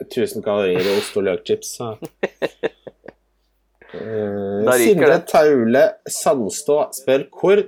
[0.07, 1.75] 1000 kalorier og ost og løkchips.
[3.97, 5.25] Eh, ryker Sindre det.
[5.31, 7.65] Taule Sandstå spør hvor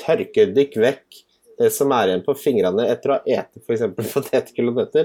[0.00, 1.22] tørker dykk vekk
[1.56, 3.86] det som er igjen på fingrene etter å ha ete f.eks.
[3.86, 4.98] og.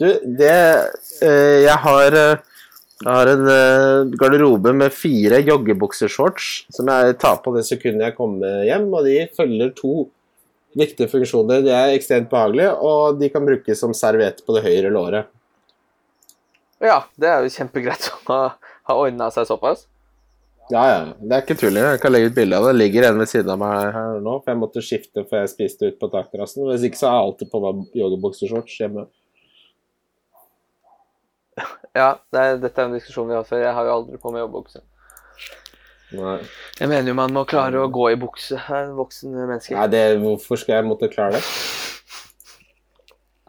[0.00, 0.56] Du, det
[1.24, 2.50] uh, Jeg har uh,
[3.04, 8.16] jeg har en uh, garderobe med fire joggebuksershorts som jeg tar på det sekundet jeg
[8.16, 9.94] kommer hjem, og de følger to
[10.78, 11.64] viktige funksjoner.
[11.66, 15.32] De er ekstremt behagelige, og de kan brukes som serviett på det høyre låret.
[16.84, 18.40] Ja, det er jo kjempegreit å ha,
[18.88, 19.86] ha ordna seg såpass.
[20.72, 21.00] Ja, ja.
[21.20, 21.76] Det er ikke tull.
[21.76, 22.72] Jeg kan legge ut bilde av det.
[22.72, 25.52] Det ligger en ved siden av meg her nå, for jeg måtte skifte før jeg
[25.52, 26.64] spiste ut på takterrassen.
[26.70, 29.06] Hvis ikke så har jeg alltid på meg joggebuksershorts hjemme.
[31.94, 33.60] Ja, det er, dette er en diskusjon vi har før.
[33.62, 34.50] Jeg har jo aldri på meg.
[36.14, 36.40] Nei,
[36.80, 38.58] Jeg mener jo man må klare å gå i bukse.
[38.58, 39.76] Er en voksen menneske.
[39.78, 41.44] Nei det, hvorfor skal jeg måtte klare det?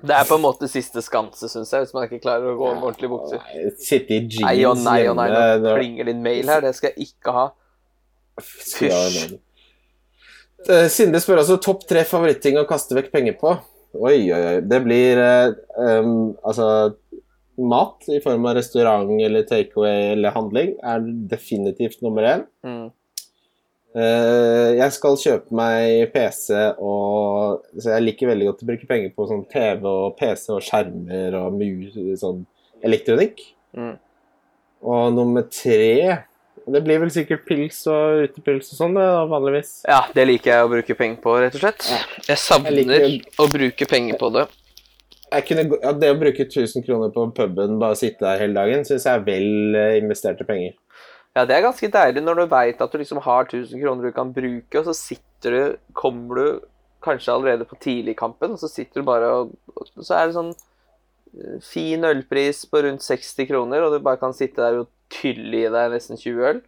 [0.06, 2.72] Det er på en måte siste skanse, syns jeg, hvis man ikke klarer å gå
[2.76, 3.46] med ordentlige bukser.
[3.82, 5.30] Sitte i jeans Nei og nei og nei,
[5.63, 6.62] nå plinger din mail her.
[6.65, 7.46] Det skal jeg ikke ha.
[8.41, 9.38] Fysj.
[10.65, 13.56] Eh, Sinde spør altså topp tre favoritting å kaste vekk penger på.
[13.96, 14.60] Oi, oi, oi.
[14.68, 16.68] Det blir um, altså
[17.56, 22.41] Mat i form av restaurant eller takeaway eller handling er definitivt nummer én.
[22.68, 22.89] Mm.
[23.95, 26.49] Eh, jeg skal kjøpe meg PC,
[26.84, 30.63] og så jeg liker veldig godt å bruke penger på sånn TV og PC og
[30.65, 32.41] skjermer og mus, sånn
[32.84, 33.39] elektronikk.
[33.75, 33.93] Mm.
[34.86, 36.23] Og nummer tre
[36.65, 38.95] Det blir vel sikkert pils og utepils og sånn,
[39.29, 39.71] vanligvis.
[39.86, 41.86] Ja, det liker jeg å bruke penger på, rett og slett.
[42.25, 44.47] Jeg savner Jeg liker- å bruke penger på det.
[45.31, 48.84] Jeg kunne, ja, det å bruke 1000 kroner på puben, bare sitte der hele dagen,
[48.88, 50.73] syns jeg er vel eh, investerte penger.
[51.36, 54.15] Ja, det er ganske deilig når du veit at du liksom har 1000 kroner du
[54.15, 56.45] kan bruke, og så sitter du Kommer du
[57.06, 60.54] kanskje allerede på tidligkampen, og så sitter du bare og og Så er det sånn
[60.54, 65.65] eh, fin ølpris på rundt 60 kroner, og du bare kan sitte der og tylle
[65.65, 66.63] i deg nesten 20 øl.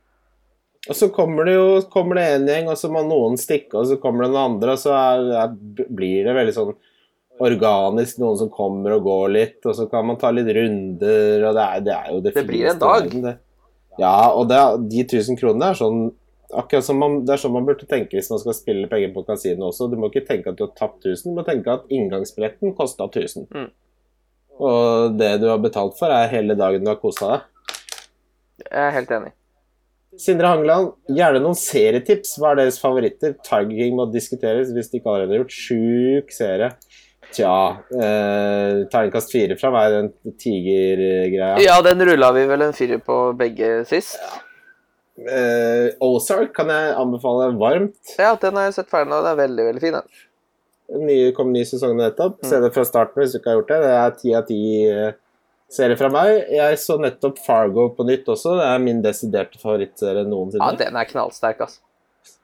[0.87, 3.87] Og så kommer det jo kommer det en gjeng, og så må noen stikke, og
[3.89, 6.75] så kommer det noen andre, og så er, er, blir det veldig sånn
[7.47, 11.57] organisk, noen som kommer og går litt, og så kan man ta litt runder, og
[11.57, 13.01] det er, det er jo det, Det blir en dag.
[13.01, 13.35] verden, det.
[13.97, 16.07] Ja, og det, de 1000 kronene er sånn
[16.47, 19.25] Akkurat som man, Det er sånn man burde tenke hvis man skal spille penger på
[19.27, 19.89] kasino også.
[19.91, 23.09] Du må ikke tenke at du har tapt 1000, du må tenke at inngangsbilletten kosta
[23.09, 23.49] 1000.
[23.51, 23.67] Mm.
[24.63, 27.75] Og det du har betalt for, er hele dagen du har kosa deg.
[28.63, 29.33] Jeg er helt enig.
[30.17, 32.37] Sindre Hangeland, gjerne noen serietips.
[32.39, 33.35] Hva er deres favoritter?
[33.45, 35.57] Tiger King må diskuteres hvis de ikke allerede har gjort.
[35.67, 36.71] Sjuk serie.
[37.35, 37.53] Tja
[37.91, 41.57] eh, Terningkast fire fra meg, den tigergreia.
[41.63, 44.19] Ja, den rulla vi vel en firer på begge sist.
[45.17, 48.15] Eh, Ozark kan jeg anbefale varmt.
[48.21, 49.21] Ja, den har jeg sett ferdig nå.
[49.25, 50.25] Den er veldig, veldig fin, den.
[51.07, 52.39] Ny, kom ny sesong nettopp.
[52.41, 52.49] Mm.
[52.49, 53.79] Se det fra starten hvis du ikke har gjort det.
[53.83, 55.17] Det er ti av ti serier
[55.73, 56.45] serie fra meg.
[56.53, 58.55] Jeg så nettopp Fargo på nytt også.
[58.61, 60.63] Det er min desiderte favorittserie noensinne.
[60.63, 61.83] Ja, den er knallsterk, altså.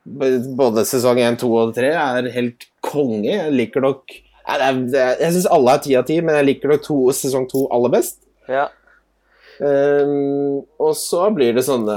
[0.04, 3.32] Både sesong 1, 2 og 3 er helt konge.
[3.32, 4.12] Jeg liker nok
[4.44, 7.94] Jeg syns alle er ti av ti, men jeg liker nok to, sesong 2 aller
[7.94, 8.18] best.
[8.52, 8.68] Ja.
[9.62, 11.96] Um, og så blir det sånne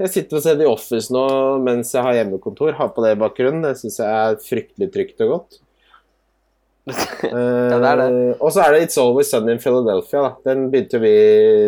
[0.00, 1.24] Jeg sitter og ser The Office nå
[1.60, 2.74] mens jeg har hjemmekontor.
[2.78, 3.64] Har på det i bakgrunnen.
[3.66, 5.58] Det syns jeg er fryktelig trygt og godt.
[6.88, 8.08] det er det.
[8.08, 10.24] Uh, og så er det It's Always Sunny in Philadelphia.
[10.24, 10.32] Da.
[10.48, 11.14] Den begynte vi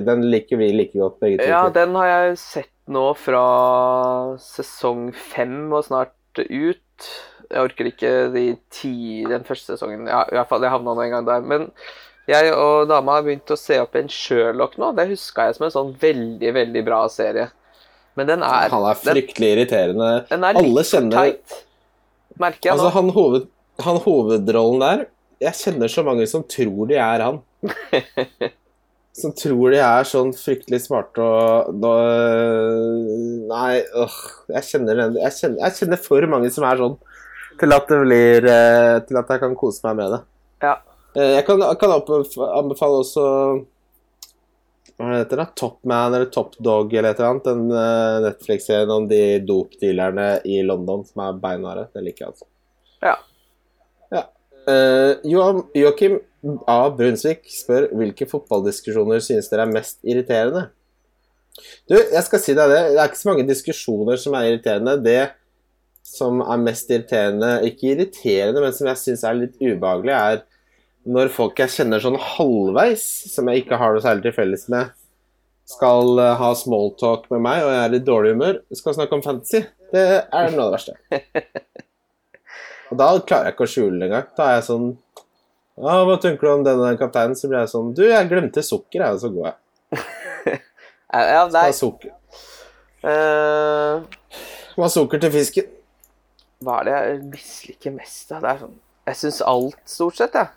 [0.06, 1.50] Den liker vi like godt, begge to.
[1.52, 3.44] Ja, den har jeg sett nå fra
[4.42, 7.10] sesong fem og snart ut.
[7.50, 8.94] Jeg orker ikke de ti,
[9.26, 10.06] den første sesongen.
[10.10, 11.40] Ja, i hvert fall, Jeg havna nå en gang der.
[11.42, 11.70] Men
[12.30, 14.92] jeg og dama har begynt å se opp en Sherlock nå.
[14.98, 17.48] Det huska jeg som en sånn veldig, veldig bra serie.
[18.18, 20.10] Men den er, Han er den, fryktelig irriterende.
[20.30, 21.58] den er Alle litt kjenner teit.
[22.40, 22.94] Merker jeg Altså, nå.
[22.96, 23.50] han, hoved,
[23.84, 25.02] han hovedrollen der
[25.42, 27.40] Jeg kjenner så mange som tror de er han.
[29.20, 31.92] som tror de er sånn fryktelig smarte og nå,
[33.50, 34.18] Nei, øh,
[34.54, 36.96] jeg, kjenner, jeg, kjenner, jeg kjenner for mange som er sånn
[37.60, 40.20] til at det blir eh, Til at jeg kan kose meg med det.
[40.64, 40.76] Ja.
[41.16, 43.26] Eh, Jeg kan, kan anbefale også
[45.00, 45.48] Hva heter det?
[45.56, 47.46] Top Man eller Top Dog eller et eller annet.
[47.48, 51.86] Den eh, Netflix-serien om de dopdealerne i London som er beinharde.
[51.94, 52.48] Det liker jeg altså.
[53.00, 53.14] Ja.
[54.12, 54.26] ja.
[54.68, 56.18] Uh, Joakim
[56.68, 56.82] A.
[56.92, 60.66] Brunsvik spør hvilke fotballdiskusjoner synes dere er mest irriterende?
[61.88, 62.80] Du, jeg skal si deg det.
[62.92, 64.96] Det er ikke så mange diskusjoner som er irriterende.
[65.04, 65.18] Det
[66.10, 70.42] som er mest irriterende, ikke irriterende, men som jeg syns er litt ubehagelig, er
[71.10, 74.90] når folk jeg kjenner sånn halvveis, som jeg ikke har noe særlig til felles med,
[75.70, 79.24] skal eh, ha smalltalk med meg, og jeg er i dårlig humør, skal snakke om
[79.24, 79.62] fantasy.
[79.94, 80.96] Det er noe av det verste.
[82.90, 84.28] Og da klarer jeg ikke å skjule det engang.
[84.34, 84.86] Da er jeg sånn
[85.80, 87.36] ja, Hva tenker du om denne kapteinen?
[87.38, 90.58] Så blir jeg sånn Du, jeg glemte sukker, jeg, og så går jeg.
[91.10, 91.64] Ja, nei.
[91.66, 92.12] Ha sukker,
[94.78, 95.79] må ha sukker til fisken.
[96.64, 98.28] Hva er det jeg misliker mest?
[98.32, 98.54] da?
[98.60, 98.74] Sånn
[99.08, 100.50] Jeg syns alt, stort sett, jeg.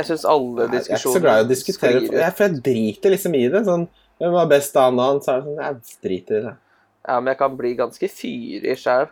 [0.00, 2.44] Jeg syns alle diskusjoner Jeg er ikke så glad i å diskutere for jeg, For
[2.48, 3.62] jeg driter liksom i det.
[3.68, 3.86] Sånn
[4.20, 5.20] Hvem var best da, han?
[5.24, 6.54] Så er det sånn Jeg driter i det.
[7.04, 9.08] Ja, men jeg kan bli ganske fyrig sjøl.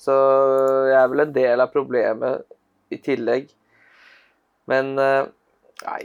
[0.00, 0.14] Så
[0.90, 2.44] jeg er vel en del av problemet
[2.94, 3.50] i tillegg.
[4.70, 5.26] Men eh,
[5.84, 6.04] Nei,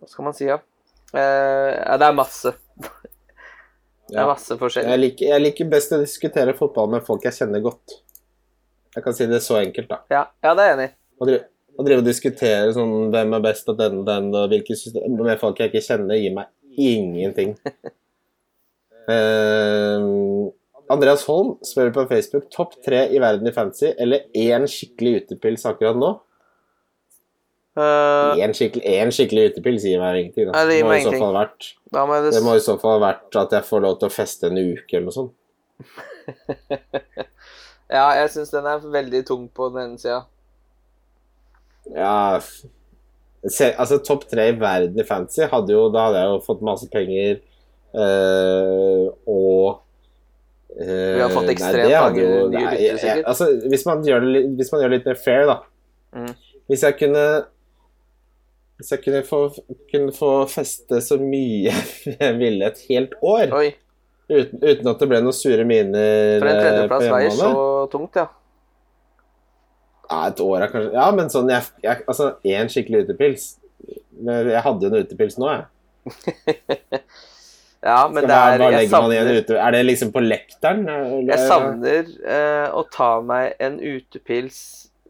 [0.00, 0.56] hva skal man si, da?
[1.14, 2.54] Eh, ja, det er masse.
[4.10, 4.26] Det er Ja.
[4.26, 4.90] masse forskjellig.
[4.90, 7.92] Jeg liker, jeg liker best å diskutere fotball med folk jeg kjenner godt.
[8.96, 10.00] Jeg kan si det så enkelt, da.
[10.10, 10.94] Ja, ja, det er jeg enig i.
[11.20, 11.28] Å
[11.86, 15.40] drive, og diskutere sånn hvem er best av den og den, og hvilke system, med
[15.40, 17.54] folk jeg ikke kjenner, gir meg ingenting.
[19.06, 20.50] uh,
[20.90, 25.66] Andreas Holm spør på Facebook topp tre i verden i fantasy eller én skikkelig utepils
[25.70, 26.10] akkurat nå.
[27.78, 30.50] Én uh, skikkelig, én skikkelig utepils gir meg ingenting.
[30.50, 30.64] Da.
[30.66, 33.86] Det må i så fall vært, det må i så fall vært at jeg får
[33.86, 35.36] lov til å feste en uke eller noe sånt.
[37.90, 40.22] Ja, jeg syns den er veldig tung på den ene sida.
[41.90, 42.38] Ja
[43.48, 46.66] se, Altså, topp tre i verden i fantasy hadde jo Da hadde jeg jo fått
[46.66, 47.38] masse penger
[47.94, 49.80] øh, og
[50.76, 53.24] øh, Vi har fått ekstremt mange nye lyttere, sikkert.
[53.32, 55.56] Altså, hvis man gjør det, hvis man gjør det litt mer fair, da.
[56.16, 56.34] Mm.
[56.70, 57.26] Hvis jeg kunne
[58.80, 59.40] Hvis jeg kunne få,
[59.92, 61.72] kunne få feste så mye
[62.20, 63.70] jeg ville et helt år, Oi.
[64.30, 67.50] Uten, uten at det ble noen sure miner For en eh, tredjeplass veier så
[67.92, 68.26] tungt, ja.
[70.10, 73.44] Ja, et år er kanskje Ja, men sånn jeg, jeg, Altså, én skikkelig utepils
[74.26, 75.64] Jeg hadde jo en utepils nå, jeg.
[77.80, 79.56] Ja, men det er Jeg savner, ute...
[79.56, 80.82] Er det liksom på lekteren?
[80.84, 84.58] eller- jeg savner eh, å ta meg en utepils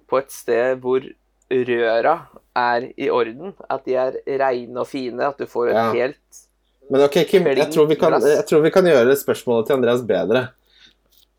[0.06, 1.02] på et sted hvor
[1.50, 2.12] røra
[2.54, 3.56] er i orden.
[3.66, 5.18] At de er reine og fine.
[5.32, 5.88] At du får et Ja.
[5.96, 6.44] helt
[6.90, 10.02] Men ok, Kim, jeg tror, vi kan, jeg tror vi kan gjøre spørsmålet til Andreas
[10.06, 10.48] bedre.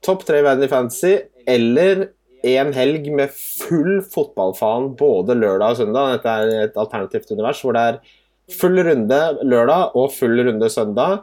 [0.06, 1.18] Topp tre i verden i fantasy,
[1.49, 2.08] eller
[2.47, 6.16] en helg med full fotballfaen både lørdag og søndag.
[6.16, 7.99] Dette er et alternativt univers hvor det er
[8.56, 11.22] full runde lørdag og full runde søndag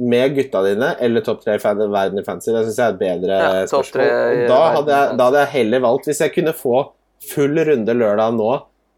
[0.00, 2.52] med gutta dine, eller topp tre i verden i fantasy.
[2.54, 4.46] Det syns jeg er et bedre Ja, spørsmål.
[4.48, 6.76] da hadde, jeg, da hadde jeg heller valgt, hvis jeg kunne få
[7.32, 8.50] full runde lørdag nå,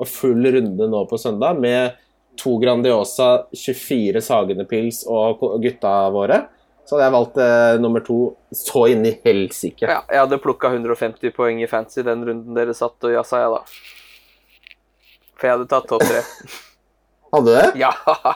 [0.03, 1.97] og full runde nå på søndag, med
[2.41, 6.43] to Grandiosa, 24 Sagene pils og gutta våre,
[6.83, 8.19] så hadde jeg valgt eh, nummer to
[8.57, 9.87] så inn i helsike.
[9.87, 13.55] Ja, jeg hadde plukka 150 poeng i fancy den runden dere satt og jazza, jeg,
[13.55, 15.07] da.
[15.39, 16.25] For jeg hadde tatt topp tre.
[17.33, 17.69] Hadde du det?
[17.81, 17.93] Ja!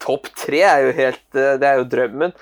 [0.00, 2.32] Topp tre er jo helt eh, Det er jo drømmen.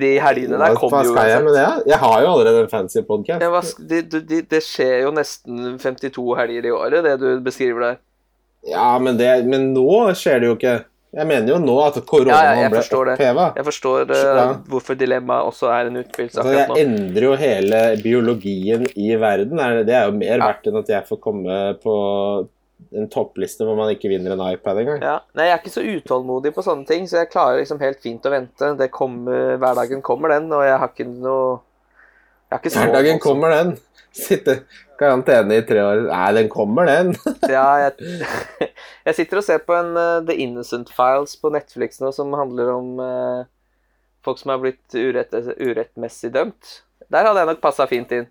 [0.00, 1.66] De helgene der kommer jo jeg med det?
[1.88, 3.44] Jeg har jo allerede en fancy podcast.
[3.44, 8.00] Ja, det, det, det skjer jo nesten 52 helger i året, det du beskriver der.
[8.66, 10.76] Ja, men, det, men nå skjer det jo ikke.
[11.18, 12.82] Jeg mener jo nå at Ja, koronaen ja, jeg ble
[13.14, 13.46] oppheva.
[13.56, 14.42] Jeg forstår uh, Ja.
[14.68, 19.14] hvorfor dilemmaet også er en utfyllelse Altså, akkurat jeg Det endrer jo hele biologien i
[19.16, 19.58] verden.
[19.58, 20.46] Er det- Det er jo mer Ja.
[20.52, 21.94] verdt enn at jeg får komme på
[22.94, 25.00] en toppliste hvor man ikke vinner en iPad engang.
[25.02, 25.20] Ja.
[25.34, 28.22] Nei, jeg er ikke så utålmodig på sånne ting, så jeg klarer liksom helt fint
[28.22, 28.76] å vente.
[28.76, 31.64] Det kommer, Hverdagen kommer, den, og jeg har ikke noe jeg har ikke så
[32.48, 33.74] Hverdagen kommer den.
[34.16, 34.62] Sitte
[34.98, 36.02] karantene i tre år.
[36.08, 37.14] Nei, den kommer, den.
[37.54, 38.16] Ja, jeg,
[39.08, 42.72] jeg sitter og ser på en uh, The Innocent Files på Netflix nå, som handler
[42.74, 43.44] om uh,
[44.26, 46.80] folk som har blitt urett, urettmessig dømt.
[47.12, 48.26] Der hadde jeg nok passa fint inn.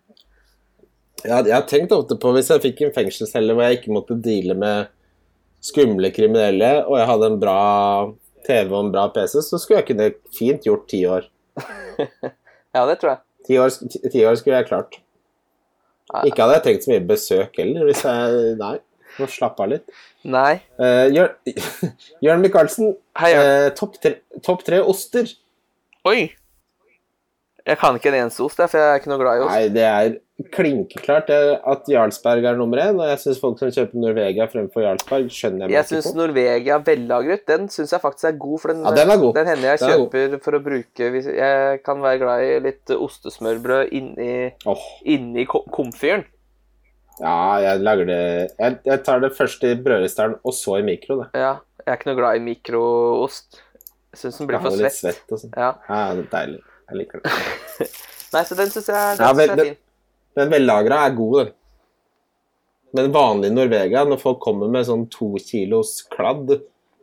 [1.24, 4.20] Ja, jeg har tenkt ofte på hvis jeg fikk en fengselscelle hvor jeg ikke måtte
[4.22, 4.91] deale med
[5.65, 7.61] skumle kriminelle, og jeg hadde en bra
[8.45, 11.32] TV og en bra PC, så skulle jeg kunne fint gjort ti år.
[12.76, 13.22] Ja, det tror jeg.
[13.48, 13.72] Ti år,
[14.12, 15.00] ti, år skulle jeg klart.
[16.28, 18.76] Ikke hadde jeg trengt så mye besøk heller, hvis jeg Nei.
[19.18, 19.86] Må slappe av litt.
[20.28, 20.60] Nei.
[20.78, 21.32] Uh, Jørn
[22.22, 23.48] Hei, Jørn.
[23.48, 24.12] eh, topp tre,
[24.45, 25.32] topp tre oster.
[26.06, 26.28] Oi!
[27.68, 29.56] Jeg kan ikke en eneste ost, for jeg er ikke noe glad i ost.
[29.56, 30.20] Nei, det er
[30.53, 35.31] klinkeklart at Jarlsberg er nummer én, og jeg syns folk som kjøper Norvegia fremfor Jarlsberg,
[35.33, 36.17] skjønner jeg meg Jeg ikke syns på.
[36.19, 38.59] Norvegia vellagret, den syns jeg faktisk er god.
[38.61, 39.33] For den, Ja, den er god.
[39.39, 42.59] den hender jeg Den er kjøper for å bruke hvis Jeg kan være glad i
[42.67, 44.33] litt ostesmørbrød inni,
[44.69, 44.83] oh.
[45.05, 46.25] inni komfyren.
[47.17, 48.19] Ja, jeg lager det
[48.59, 51.23] Jeg, jeg tar det først i brødristeren, og så i mikro.
[51.23, 51.31] Det.
[51.33, 51.55] Ja.
[51.81, 53.61] Jeg er ikke noe glad i mikroost.
[54.13, 55.17] Jeg syns den blir for litt svett.
[55.17, 55.53] svett og sånn.
[55.57, 55.71] Ja.
[55.89, 56.61] Ja, det er deilig.
[56.91, 57.31] Jeg liker det.
[58.35, 59.77] Nei, så den syns jeg, den Ja, synes jeg er fin.
[60.38, 61.53] Den vellagra er god, den.
[62.97, 66.53] Men vanlig Norvega, når folk kommer med sånn to kilos kladd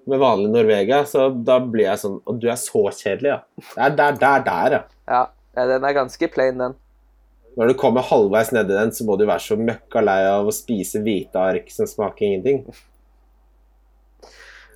[0.09, 3.67] med vanlig Norvega, så da blir jeg sånn Og du er så kjedelig, ja.
[3.75, 4.81] Det er der, der, der, ja.
[5.09, 5.21] Ja.
[5.57, 6.77] ja, den er ganske plain, den.
[7.55, 10.55] Når du kommer halvveis nedi den, så må du være så møkka lei av å
[10.55, 12.65] spise hvite ark som smaker ingenting.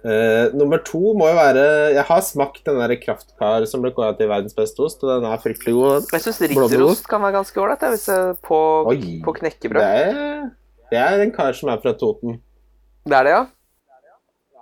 [0.06, 1.62] Eh, nummer to må jo være
[1.96, 5.26] Jeg har smakt den der Kraftkar som ble kåra til verdens beste ost, og den
[5.26, 6.06] er fryktelig god.
[6.06, 8.06] Men jeg syns ritterost kan være ganske ålreit,
[8.46, 8.60] på,
[8.92, 9.18] Oi.
[9.24, 9.82] på Det knekkebrød.
[9.82, 10.50] er,
[10.92, 12.38] det er en kar som er fra Toten.
[13.08, 13.44] Det er det, ja?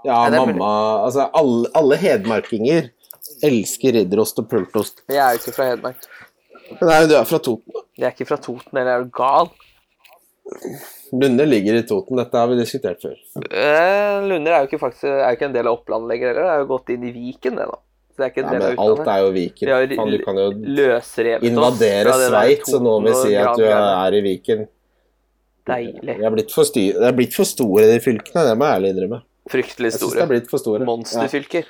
[0.06, 0.70] Ja, Ja, det mamma
[1.04, 2.90] Altså, alle, alle hedmarkinger
[3.44, 5.02] elsker ridderost og pultost.
[5.10, 6.08] Jeg er jo ikke fra Hedmark.
[6.80, 7.82] Nei, du er fra Toten.
[7.98, 9.50] Jeg er ikke fra Toten, eller er du gal?
[11.12, 13.16] Lunde ligger i Toten, dette har vi diskutert før.
[13.46, 16.46] Eh, Lunder er jo ikke, faktisk, er ikke en del av Oppland lenger heller.
[16.46, 17.78] Det er jo gått inn i Viken, det, da.
[18.16, 19.68] Det er del men alt er jo Viken.
[19.68, 20.46] Vi har du kan jo
[21.44, 24.66] invadere Sveits, og nå vil si at du er i Viken.
[25.66, 26.14] Deilig.
[26.14, 28.44] De er blitt for, styr, blitt for store, de fylkene.
[28.46, 29.20] Det må jeg ærlig innrømme.
[29.50, 30.40] Fryktelig store.
[30.46, 30.86] store.
[30.86, 31.68] Monsterfylker.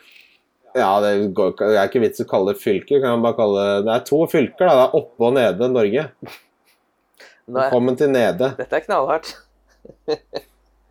[0.76, 3.00] Ja, ja det, går, det er ikke vits å kalle det fylker.
[3.00, 4.74] Kan man bare kalle det er to fylker, da.
[4.76, 6.06] Det er oppe og nede Norge.
[7.46, 8.50] Velkommen til nede.
[8.58, 9.28] dette er knallhardt.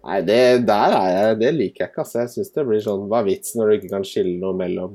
[0.05, 0.37] Nei, det
[0.67, 2.21] der er jeg Det liker jeg ikke, altså.
[2.21, 4.93] Jeg syns det blir sånn Hva er vitsen når du ikke kan skille noe mellom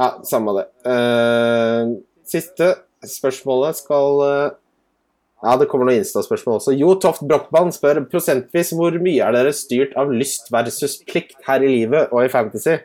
[0.00, 0.64] Ja, samme det.
[0.82, 1.92] Uh,
[2.26, 2.72] siste
[3.06, 4.56] spørsmålet skal uh,
[5.44, 6.74] Ja, det kommer noen Insta-spørsmål også.
[6.74, 11.62] Jo Toft Brochmann spør prosentvis hvor mye er dere styrt av lyst versus plikt her
[11.62, 12.80] i livet og i fantasy?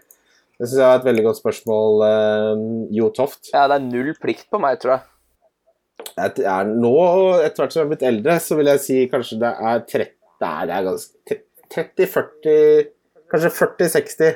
[0.56, 2.62] Det syns jeg er et veldig godt spørsmål, eh,
[2.96, 3.50] Jo Toft.
[3.52, 5.04] Ja, det er null plikt på meg, tror jeg.
[6.16, 6.96] Jeg er nå,
[7.44, 10.12] etter hvert som jeg er blitt eldre, så vil jeg si kanskje det er 30
[10.42, 11.40] Det er, det er ganske
[11.76, 12.92] 30-40
[13.32, 14.36] Kanskje 40-60.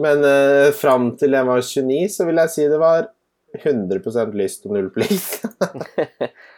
[0.00, 3.10] Men uh, fram til jeg var 29, så vil jeg si det var
[3.58, 5.42] 100 lyst og null plikt.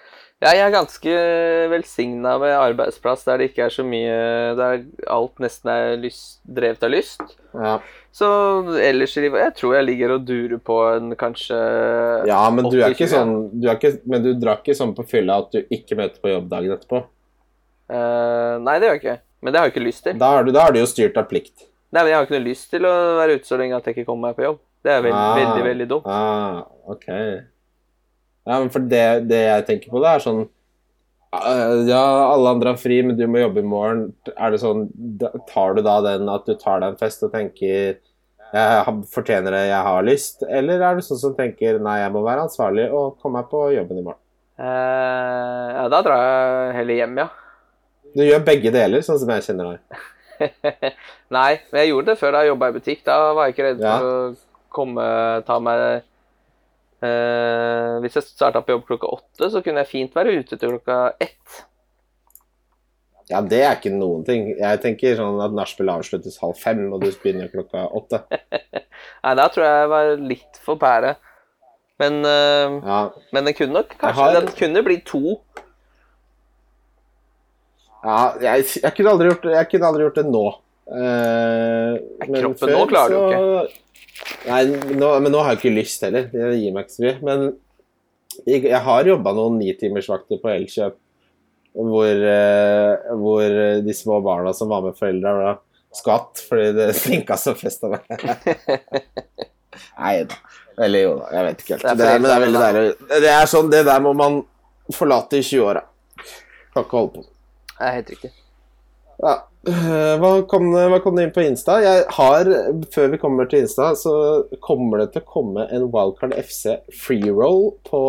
[0.43, 1.13] Ja, jeg er ganske
[1.71, 4.17] velsigna med arbeidsplass der det ikke er så mye
[4.59, 4.81] Der
[5.15, 7.23] alt nesten er lyst, drevet av lyst.
[7.55, 7.77] ja.
[8.13, 8.27] Så
[8.83, 11.57] ellers i livet Jeg tror jeg ligger og durer på en kanskje
[12.29, 15.07] ja, men du er ikke sånn du er ikke, Men du drar ikke sånn på
[15.09, 17.01] fylla at du ikke møter på jobb dagen etterpå.
[17.93, 19.17] Uh, Nei, det gjør jeg ikke.
[19.43, 20.19] Men det har jeg ikke lyst til.
[20.21, 21.65] Da er du, da er du jo styrt av plikt.
[21.93, 23.97] Nei, men Jeg har ikke noe lyst til å være ute så lenge at jeg
[23.97, 24.61] ikke kommer meg på jobb.
[24.83, 25.35] Det er veldig, Ah.
[25.39, 26.07] veldig, veldig dumt.
[26.11, 27.09] Ah, ok.
[28.49, 32.73] Ja, men for det, det jeg tenker på, det er sånn eh, Ja, alle andre
[32.75, 34.09] har fri, men du må jobbe i morgen.
[34.35, 34.89] Er det sånn
[35.53, 38.01] Tar du da den at du tar deg en fest og tenker
[38.53, 40.43] jeg fortjener det, jeg har lyst?
[40.45, 43.63] Eller er du sånn som tenker nei, jeg må være ansvarlig og komme meg på
[43.73, 44.19] jobben i morgen?
[44.61, 47.29] Eh, ja, da drar jeg heller hjem, ja.
[48.13, 50.03] Du gjør begge deler, sånn som jeg kjenner deg.
[51.39, 53.01] Nei, men jeg gjorde det før da jeg jobba i butikk.
[53.07, 53.95] Da var jeg ikke redd Ja.
[54.03, 55.07] for å komme
[55.49, 56.03] ta meg
[57.03, 60.99] Hvis jeg starta på jobb klokka åtte, så kunne jeg fint være ute til klokka
[61.23, 61.63] ett.
[63.31, 64.49] Ja, det er ikke noen ting.
[64.59, 68.23] Jeg tenker sånn at nachspiel avsluttes halv fem, og du begynner klokka åtte.
[69.25, 71.15] Nei, da tror jeg jeg var litt for pære.
[72.03, 73.01] Men, eh, Ja,
[73.33, 75.39] men den kunne nok kanskje har- Den kunne bli to.
[78.03, 80.47] Ja, jeg, jeg, kunne gjort, jeg kunne aldri gjort det nå.
[80.93, 81.95] Uh,
[82.27, 83.82] men kroppen nå klarer du så-
[84.47, 84.63] Nei,
[84.99, 86.29] nå, men nå har jeg ikke lyst heller.
[86.33, 87.17] Det gir meg ikke så mye.
[87.25, 87.45] Men
[88.47, 90.99] jeg, jeg har jobba noen nitimersvakter på Elkjøp
[91.73, 93.55] hvor, eh, hvor
[93.87, 95.53] de små barna som var med foreldra, da
[95.93, 98.03] skvatt fordi det stinka så fest av meg.
[99.99, 100.39] Nei da.
[100.83, 101.99] Eller jo da, jeg vet ikke helt.
[102.01, 102.85] Det er men det er veldig deilig.
[103.13, 104.41] Det er sånn, det der må man
[104.93, 105.85] forlate i 20-åra.
[106.73, 107.35] Kan ikke holde på sånn.
[107.73, 108.33] Det er helt riktig.
[109.23, 109.35] Ja.
[109.69, 111.77] øh, Hva kom, hva kom det inn på Insta?
[111.85, 112.51] Jeg har,
[112.95, 114.15] Før vi kommer til Insta, så
[114.65, 118.01] kommer det til å komme en Wildcard FC freeroll på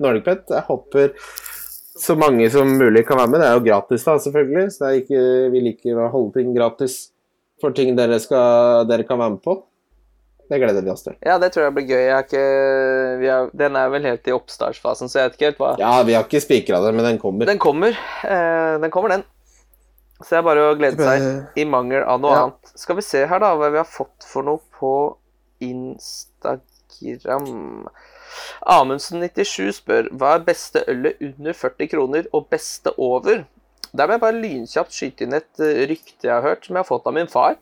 [0.00, 0.48] NordicBet.
[0.50, 1.12] Jeg håper
[1.96, 3.40] så mange som mulig kan være med.
[3.40, 4.66] Det er jo gratis, da, selvfølgelig.
[4.74, 5.22] Så det ikke,
[5.54, 6.98] vi liker å holde ting gratis
[7.62, 9.54] for ting dere, skal, dere kan være med på.
[10.46, 11.16] Det gleder vi oss til.
[11.26, 12.02] Ja, det tror jeg blir gøy.
[12.06, 12.42] Jeg ikke,
[13.18, 15.94] vi er, den er vel helt i oppstartsfasen, så jeg vet ikke helt hva Ja,
[16.06, 17.48] vi har ikke spikra det, men den kommer.
[17.48, 17.96] Den kommer.
[18.22, 19.24] Eh, den kommer, den.
[20.22, 21.24] Så det er bare å glede seg.
[21.60, 22.44] I mangel av noe Ja.
[22.46, 22.70] annet.
[22.80, 24.92] Skal vi se her, da, hva vi har fått for noe på
[25.60, 27.88] Instagram.
[28.66, 33.44] Amundsen97 spør hva er beste ølet under 40 kroner og beste over?
[33.96, 36.82] Der må jeg bare lynkjapt skyte inn et eh, rykte jeg har hørt, som jeg
[36.84, 37.56] har fått av min far.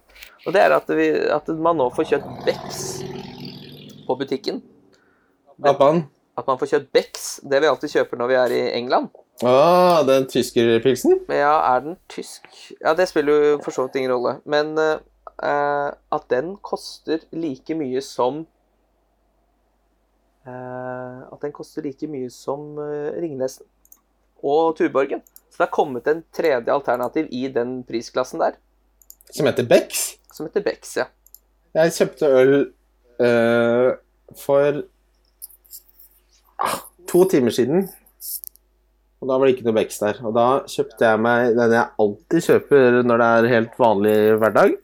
[0.46, 2.80] Og det er at, vi, at man nå får kjøpt Bex
[4.06, 4.62] på butikken.
[5.62, 6.04] Appan?
[6.38, 9.12] At man får kjøpt Bex, det vi alltid kjøper når vi er i England.
[9.42, 11.18] Ah, den tyskerpilsen?
[11.28, 12.46] Ja, er den tysk?
[12.80, 14.36] Ja, det spiller jo for så vidt ingen rolle.
[14.46, 15.02] Men eh,
[15.42, 18.44] eh, at den koster like mye som
[20.46, 23.66] uh, At den koster like mye som uh, Ringnesen
[24.44, 25.24] og Tuborgen.
[25.50, 28.58] Så det er kommet en tredje alternativ i den prisklassen der,
[29.30, 30.14] Som heter Bex?
[30.34, 31.04] som heter Bex, ja.
[31.74, 32.54] Jeg kjøpte øl
[33.22, 33.90] eh,
[34.38, 34.80] for
[36.58, 36.80] ah,
[37.10, 37.88] to timer siden.
[39.24, 40.18] Og da var det ikke noe vekst der.
[40.20, 44.74] Og da kjøpte jeg meg den jeg alltid kjøper når det er helt vanlig hverdag.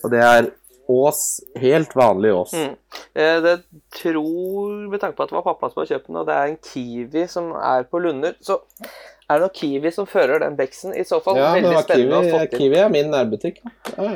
[0.00, 0.48] Og det er
[0.90, 1.20] Ås.
[1.62, 2.56] Helt vanlig Ås.
[2.58, 2.72] Mm.
[3.14, 3.54] Eh, det
[3.94, 6.50] tror, med tanke på at det var pappa som har kjøpt den, og det er
[6.50, 8.58] en Kiwi som er på Lunder, så
[9.30, 10.94] er det nok Kiwi som fører den beksen?
[10.98, 12.62] I så fall Ja, veldig var spennende Kiwi, å få til.
[12.62, 13.60] Kiwi er min nærbutikk.
[13.94, 14.08] Ja,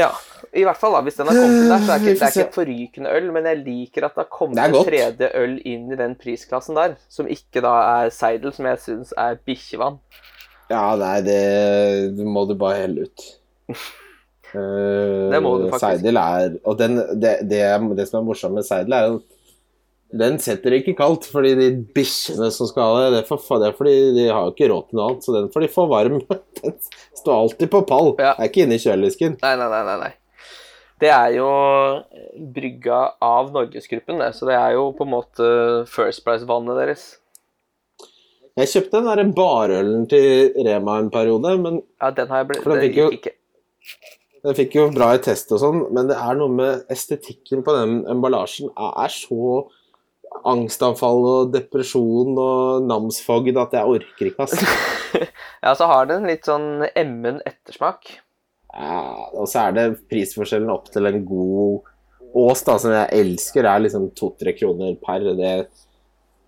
[0.00, 0.10] ja.
[0.52, 2.44] I hvert fall da, hvis den har kommet der, så er ikke, det er ikke
[2.44, 5.98] et forrykende øl, men jeg liker at det har kommet en tredje øl inn i
[6.00, 9.96] den prisklassen der, som ikke da er Seidel, som jeg syns er bikkjevann.
[10.72, 13.28] Ja, nei, det må du bare helle ut.
[13.68, 13.80] Eh,
[15.32, 15.80] Det må du faktisk.
[15.80, 17.62] Seidel er Og den, det, det,
[17.96, 19.31] det som er morsomt med Seidel, er at
[20.12, 23.70] den setter ikke kaldt, fordi de bikkjene som skal ha det, det er, for, det
[23.70, 25.86] er fordi de har jo ikke råd til noe annet, så den får de få
[25.90, 26.18] varm.
[26.62, 26.74] Den
[27.18, 28.12] står alltid på pall.
[28.20, 28.34] Ja.
[28.36, 29.38] Er ikke inne i kjøledisken.
[29.42, 30.12] Nei, nei, nei, nei, nei.
[31.02, 31.48] Det er jo
[32.54, 35.48] brygga av Norgesgruppen, det, så det er jo på en måte
[35.90, 37.06] First Price-vannet deres.
[38.60, 42.62] Jeg kjøpte den der barølen til Rema en periode, men Ja, den har jeg blitt
[42.66, 43.32] For den Det fikk jo- ikke.
[44.42, 47.74] Den fikk jo bra i test og sånn, men det er noe med estetikken på
[47.78, 49.68] den emballasjen er så
[50.48, 54.66] angstanfall og depresjon og namsfogd at jeg orker ikke, altså.
[55.62, 58.08] Ja, så har den litt sånn emmen ettersmak.
[58.72, 59.02] Ja,
[59.36, 61.88] og så er det prisforskjellen opp til en god
[62.32, 65.26] Ås, da, som jeg elsker, er liksom to-tre kroner per.
[65.36, 65.50] Det,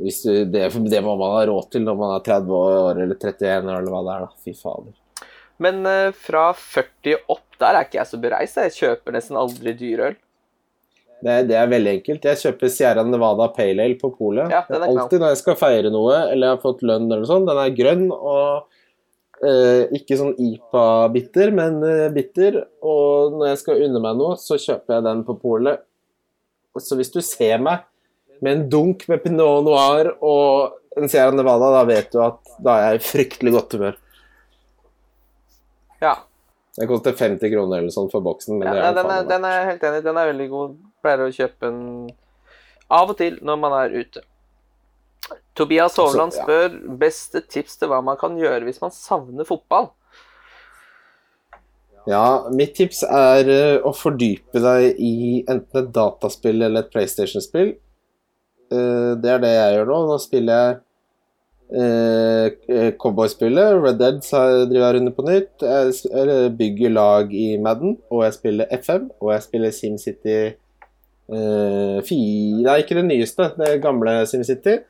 [0.01, 3.19] hvis du, det, det må man ha råd til når man er 30 år eller
[3.19, 4.25] 31 år, eller hva det er.
[4.25, 4.45] da.
[4.47, 4.95] Fy fader.
[5.61, 8.63] Men uh, fra 40 opp, der er ikke jeg så bereist.
[8.65, 10.17] Jeg kjøper nesten aldri dyrøl.
[11.25, 12.27] Det, det er veldig enkelt.
[12.29, 14.51] Jeg kjøper Sierra Nevada Pale Ale på polet.
[14.53, 14.61] Ja.
[14.69, 17.49] Alltid når jeg skal feire noe, eller jeg har fått lønn eller noe sånt.
[17.49, 22.61] Den er grønn og eh, ikke sånn IPA-bitter, men eh, bitter.
[22.85, 25.81] Og når jeg skal unne meg noe, så kjøper jeg den på polet.
[26.83, 27.87] Så hvis du ser meg
[28.45, 32.77] med en dunk med Pinot Noir og en Sierra Nevada, da vet du at da
[32.83, 34.01] er jeg i fryktelig godt humør.
[36.05, 36.19] Ja.
[36.77, 39.31] Den koster 50 kroner eller sånn for boksen, men ja det nei, er den, er,
[39.31, 40.03] den er jeg helt enig.
[40.05, 40.75] Den er veldig god.
[41.05, 41.83] Pleier å kjøpe en
[42.93, 44.23] av og til når man er ute.
[45.57, 46.47] Tobias Hovland Altså, ja.
[46.47, 49.93] spør beste tips til hva man kan gjøre hvis man savner fotball.
[52.11, 57.71] Ja, mitt tips er eh, å fordype deg i enten et dataspill eller et PlayStation-spill.
[58.69, 60.01] Eh, det er det jeg gjør nå.
[60.11, 60.83] Nå spiller jeg
[61.75, 63.79] Cowboyspillet, Cowboy-spillet.
[63.81, 65.65] Red Dead driver jeg runde på nytt.
[65.65, 70.37] Jeg bygger lag i Madden, og jeg spiller FM, og jeg spiller SimCity
[71.33, 74.81] uh, fire Nei, ikke det nyeste, det gamle SimCity.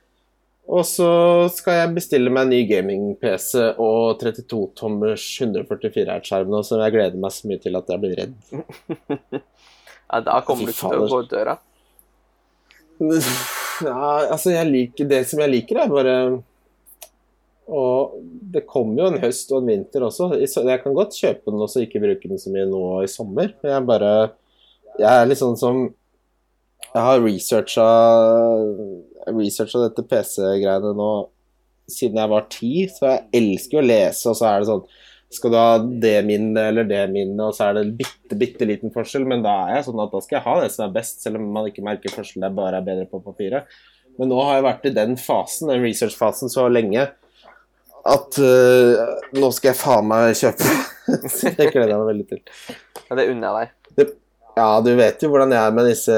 [0.65, 1.09] Og så
[1.53, 7.21] skal jeg bestille meg en ny gaming-PC og 32-tommers 144 Hz-skjerm nå, som jeg gleder
[7.21, 9.43] meg så mye til at jeg blir redd.
[10.15, 11.59] Ja, da kommer du ikke til å gå ut døra.
[13.83, 16.13] Ja, altså, jeg liker Det som jeg liker, er bare
[17.67, 18.13] Og
[18.55, 20.29] det kommer jo en høst og en vinter også.
[20.39, 23.51] Jeg kan godt kjøpe den og ikke bruke den så mye nå i sommer.
[23.65, 24.13] Jeg bare
[25.01, 25.89] Jeg er litt sånn som
[26.95, 27.87] Jeg har researcha
[29.35, 31.09] researcha dette PC-greiene nå
[31.91, 34.87] siden jeg var ti, så jeg elsker å lese, og så er det sånn
[35.35, 35.73] skal du ha
[36.05, 39.43] det minnet eller det minnet, og så er det en bitte, bitte liten forskjell, men
[39.43, 41.49] da er jeg sånn at da skal jeg ha det som er best, selv om
[41.57, 43.75] man ikke merker forskjellen, det bare er bedre på papiret.
[44.21, 47.09] Men nå har jeg vært i den fasen, den research-fasen, så lenge
[48.05, 49.03] at uh,
[49.35, 50.71] nå skal jeg faen meg kjøpe.
[51.35, 52.45] så det gleder jeg meg veldig til.
[53.09, 54.15] Ja, det unner jeg deg.
[54.55, 56.17] Ja, du vet jo hvordan jeg er med disse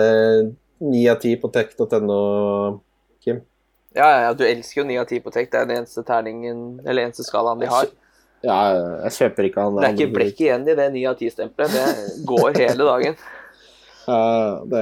[0.80, 2.80] ni av ti på tech.no,
[3.24, 3.44] Kim.
[3.96, 5.48] Ja, ja, du elsker jo 9 av 10 på Tech.
[5.48, 7.88] Det er den eneste terningen, eller eneste skalaen de har.
[8.44, 8.58] Ja,
[9.06, 11.72] jeg kjøper ikke han Det er ikke blekk igjen i det 9 av 10-stempelet.
[11.72, 13.18] Det går hele dagen.
[14.06, 14.80] Ja, det,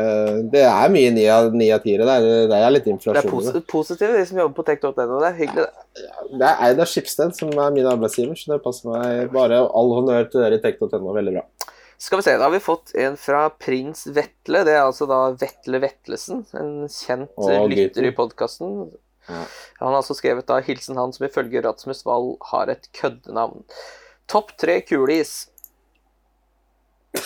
[0.53, 2.05] det er mye ni av ni tiere.
[2.05, 4.91] Det er, det er litt Det er pos positive, positivt, de som jobber på tech.no.
[5.23, 6.11] Det er hyggelig, det.
[6.43, 9.63] Det er Eida av Schibsted som er min arbeidsgiver, så det passer meg bare.
[9.65, 11.01] All honnør til dere i tech.no.
[11.17, 11.47] Veldig bra.
[11.99, 14.65] Skal vi se, da har vi fått en fra prins Vetle.
[14.67, 18.91] Det er altså da Vetle Vetlesen, en kjent Å, eh, lytter i podkasten.
[19.29, 19.45] Ja.
[19.81, 23.65] Han har altså skrevet da hilsen han som ifølge Rasmus Wall har et køddenavn.
[24.31, 25.49] Topp tre kulis.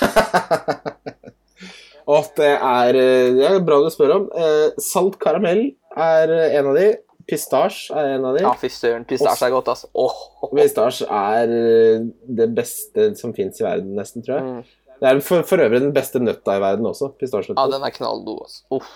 [2.08, 4.30] Og det er, eh, det er bra du spør om.
[4.36, 6.88] Eh, Salt karamell er en av de.
[7.28, 8.42] Pistasje er en av de.
[8.46, 9.04] Ja, fy søren.
[9.08, 9.90] Pistasje er godt, altså.
[9.92, 10.48] Oh.
[10.54, 12.06] Pistasje er eh,
[12.40, 14.48] det beste som fins i verden, nesten, tror jeg.
[14.48, 14.94] Mm.
[14.98, 17.12] Det er for, for øvrig den beste nøtta i verden også.
[17.20, 18.64] Ja, den er knallgod, altså.
[18.78, 18.90] Uff.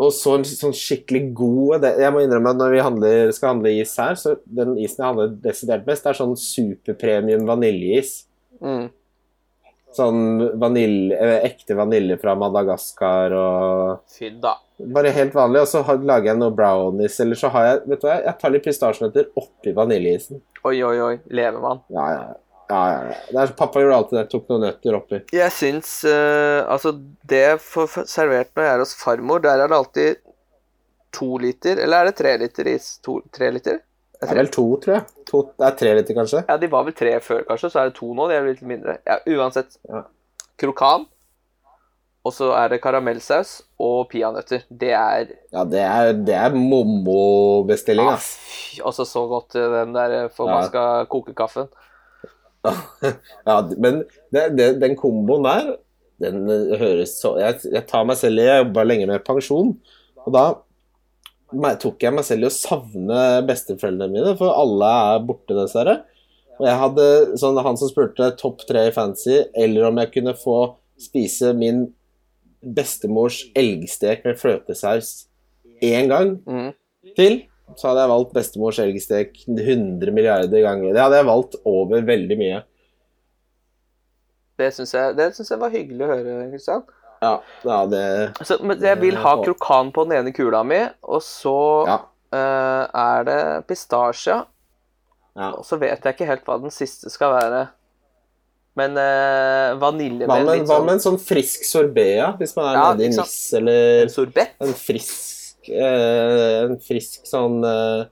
[0.00, 3.72] Og så en sånn skikkelig god Jeg må innrømme at når vi handler, skal handle
[3.82, 8.14] is her, så den isen jeg handler desidert best, er sånn superpremium vaniljeis.
[8.64, 8.88] Mm.
[9.96, 10.22] Sånn
[10.62, 14.54] vanilje, eh, ekte vanilje fra Madagaskar og Fy da.
[14.94, 15.64] Bare helt vanlig.
[15.64, 18.54] Og så lager jeg noe brownies, eller så har jeg Vet du hva, jeg tar
[18.54, 20.40] litt pistasjenøtter oppi vaniljeisen.
[20.64, 21.16] Oi, oi, oi.
[21.32, 21.82] Lever man?
[21.92, 22.80] Ja, ja, ja.
[23.32, 24.24] ja, er, pappa gjorde alltid det.
[24.32, 25.22] Tok noen nøtter oppi.
[25.36, 26.94] Jeg syns uh, Altså,
[27.30, 30.26] det jeg får servert når jeg er hos farmor, der er det alltid
[31.10, 32.92] to liter Eller er det tre liter is?
[33.02, 33.80] To, tre liter?
[34.20, 35.04] Det er vel to, tror jeg.
[35.30, 36.42] To, det er tre liter, kanskje.
[36.44, 38.26] Ja, de var vel tre før, kanskje, så er det to nå.
[38.28, 38.98] De er litt mindre.
[39.08, 39.78] Ja, uansett.
[39.88, 40.02] Ja.
[40.60, 41.06] Krokan.
[42.20, 44.66] Og så er det karamellsaus og peanøtter.
[44.68, 48.80] Det er Ja, det er, det er mommo-bestilling, ah, ass.
[48.84, 50.58] Også så godt eh, den der eh, for Ja.
[50.58, 51.70] man skal koke kaffen.
[53.48, 54.02] ja, men
[54.32, 55.70] det, det, den komboen der,
[56.20, 59.72] den eh, høres så Jeg, jeg tar meg selv i Jeg jobba lenge med pensjon,
[60.20, 60.44] og da
[61.80, 66.02] tok jeg meg selv i å savne besteforeldrene mine, for alle er borte, dessverre.
[66.60, 67.06] Og jeg hadde
[67.40, 70.58] sånn han som spurte topp tre i fancy, eller om jeg kunne få
[71.00, 71.86] spise min
[72.62, 75.26] bestemors elgstek med fløtesaus
[75.82, 76.72] én gang Mm.
[77.16, 77.42] til,
[77.76, 80.92] så hadde jeg valgt bestemors elgstek 100 milliarder ganger.
[80.92, 82.62] Det hadde jeg valgt over veldig mye.
[84.60, 86.82] Det syns jeg, jeg var hyggelig å høre, Kristian.
[87.20, 87.34] Ja,
[87.64, 88.02] ja det
[88.46, 91.98] Så, men jeg vil ha krokan på den ene kula mi, og så Ja.
[92.32, 94.44] uh, er det pistasje.
[95.36, 95.50] ja.
[95.52, 97.68] Og så vet jeg ikke helt hva den siste skal være.
[98.78, 102.28] Men uh, vanilje Hva med sånn med en sånn frisk sorbé, ja?
[102.38, 103.18] Hvis man er Ja, nede i niss.
[103.18, 104.52] NIS, eller sorbet.
[104.62, 108.04] en frisk uh, En frisk sånn uh,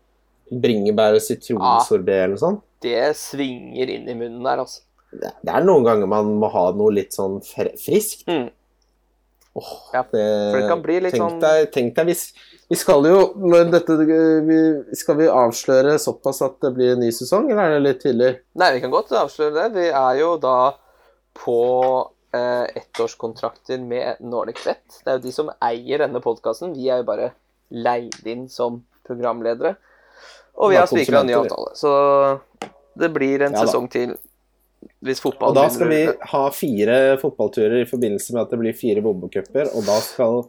[0.50, 2.62] bringebær- og sitronsorbé eller noe sånt.
[2.82, 4.82] Det svinger inn i munnen der, altså.
[5.12, 8.26] Det det er noen ganger man må ha noe litt sånn fr friskt.
[8.28, 8.50] Mm.
[9.59, 12.26] Åh, Ja, for det kan bli litt tenk sånn- Deg, tenk deg hvis
[12.69, 13.97] Vi skal jo når dette,
[14.45, 14.59] vi,
[14.99, 18.31] Skal vi avsløre såpass at det blir en ny sesong, eller er det litt tidlig?
[18.61, 19.66] Nei, vi kan godt avsløre det.
[19.79, 20.59] Vi er jo da
[21.39, 21.59] på
[22.37, 25.01] eh, ettårskontrakter med Nordic Vet.
[25.01, 26.77] Det er jo de som eier denne podkasten.
[26.77, 27.33] Vi er jo bare
[27.73, 29.77] leid inn som programledere.
[30.59, 31.73] Og vi har spikra en ny avtale.
[31.79, 31.93] Så
[32.99, 34.16] det blir en Ja sesong til
[35.03, 38.59] hvis fotball Og da skal vi begynner ha fire fotballturer i forbindelse med at det
[38.61, 40.43] blir fire bombecuper, og da skal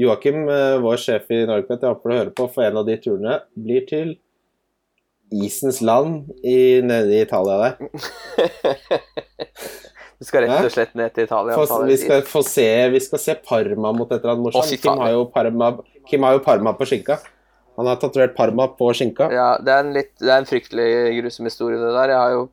[0.00, 2.96] Joakim, eh, vår sjef i Norgepet, jeg håper du hører på, for en av de
[3.00, 4.14] turene blir til
[5.32, 7.74] isens land i, nede i Italia der.
[10.18, 11.56] du skal rett og slett ned til Italia.
[11.58, 14.74] For, vi, skal få se, vi skal se Parma mot et eller annet morsomt.
[14.82, 15.72] Kim har, jo Parma,
[16.08, 17.18] Kim har jo Parma på skinka.
[17.80, 19.30] Han har tatovert Parma på skinka.
[19.32, 20.88] Ja, det er en, litt, det er en fryktelig
[21.22, 22.12] grusom historie, det der.
[22.12, 22.46] Jeg har jo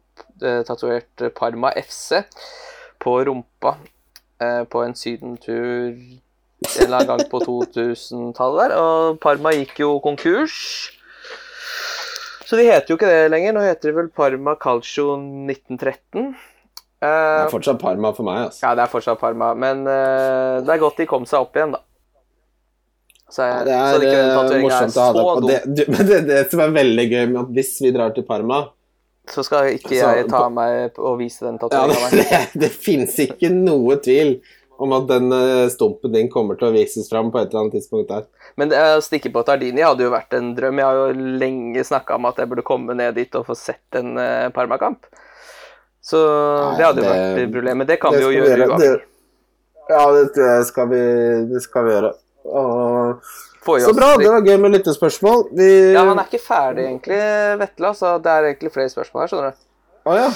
[0.44, 2.24] eh, tatovert Parma FC
[3.00, 3.76] på rumpa
[4.40, 6.00] eh, på en sydentur
[6.68, 8.76] en eller annen gang på 2000-tallet.
[8.76, 10.60] Og Parma gikk jo konkurs.
[12.50, 13.56] Så de heter jo ikke det lenger.
[13.56, 16.34] Nå heter de vel Parma Calcio 1913.
[17.00, 18.66] Det Eh, er fortsatt Parma for meg, altså.
[18.66, 21.72] ja, det er fortsatt Parma, men uh, det er godt de kom seg opp igjen,
[21.72, 21.80] da.
[23.30, 25.48] Så, jeg, Det er så den morsomt er å ha det på.
[25.48, 28.26] Det, du, men det, det som er veldig gøy med at hvis vi drar til
[28.28, 28.58] Parma
[29.30, 33.16] Så skal ikke jeg ta meg og vise den ja, tatoveringa det, det, det fins
[33.22, 34.34] ikke noe tvil
[34.80, 37.76] om at den eh, stumpen din kommer til å vises fram på et eller annet
[37.78, 38.28] tidspunkt der.
[38.60, 40.80] Men det, å stikke på Tardini hadde jo vært en drøm.
[40.80, 44.00] Jeg har jo lenge snakka om at jeg burde komme ned dit og få sett
[44.00, 45.10] en uh, Parma-kamp.
[46.10, 46.20] Så
[46.78, 47.82] det hadde jo vært et problem.
[47.82, 49.06] Men det kan Det vi jo gjøre uansett.
[49.90, 51.02] Ja, det skal vi,
[51.50, 52.12] det skal vi gjøre.
[52.50, 53.32] Og,
[53.66, 55.50] så bra, det var gøy med lyttespørsmål.
[55.58, 57.20] Vi Ja, han er ikke ferdig egentlig,
[57.60, 57.92] Vetle.
[57.98, 59.68] Så det er egentlig flere spørsmål her, skjønner du.
[60.10, 60.30] Å ja.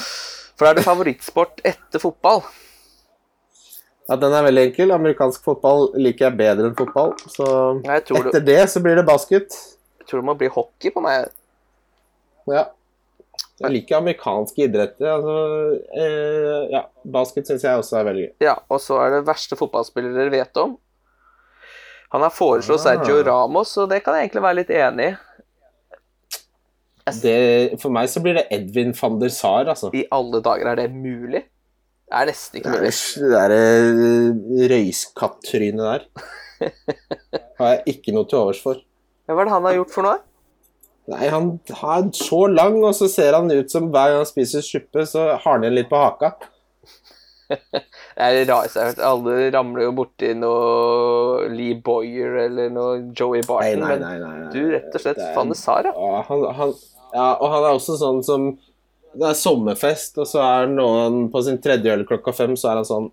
[0.60, 2.44] For er det favorittsport etter fotball?
[4.14, 4.20] Ja.
[4.22, 4.93] Den er veldig enkel.
[4.95, 7.16] Amerikansk fotball liker jeg bedre enn fotball.
[7.26, 7.47] Så
[7.84, 8.39] etter du...
[8.45, 9.57] det, så blir det basket.
[9.99, 11.28] jeg tror det må bli hockey på meg.
[12.51, 12.68] Ja.
[13.64, 15.07] Jeg liker amerikanske idretter.
[15.14, 15.36] Altså,
[15.95, 16.82] eh, ja,
[17.16, 18.32] basket syns jeg også er veldig gøy.
[18.45, 20.76] Ja, og så er det verste fotballspiller dere vet om.
[22.14, 22.91] Han har foreslått Ah.
[22.91, 25.16] Sergio Ramos, og det kan jeg egentlig være litt enig i.
[27.24, 29.89] Det, for meg så blir det Edvin van der Sar, altså.
[29.91, 31.41] I alle dager, er det mulig?
[32.14, 33.32] Det er nesten ikke Det mulig.
[33.34, 36.03] derre uh, røyskattrynet der
[37.59, 38.78] har jeg ikke noe til overs for.
[39.26, 40.20] Hva er det han har gjort for noe?
[41.09, 44.64] Nei, han er så lang, og så ser han ut som hver gang han spiser
[44.64, 46.36] suppe, så har han igjen litt på haka.
[47.53, 48.78] Det er rart.
[49.03, 53.84] Alle ramler jo borti noe Lee Boyer eller noe Joey Barton.
[53.84, 54.14] nei, nei.
[54.22, 55.91] nei, men du rett og slett Det Fanny Sara.
[55.97, 56.72] Ja, han, han,
[57.11, 58.47] ja, og han er også sånn som
[59.14, 62.82] Det er sommerfest, og så er noen på sin tredje øl klokka fem, så er
[62.82, 63.11] han sånn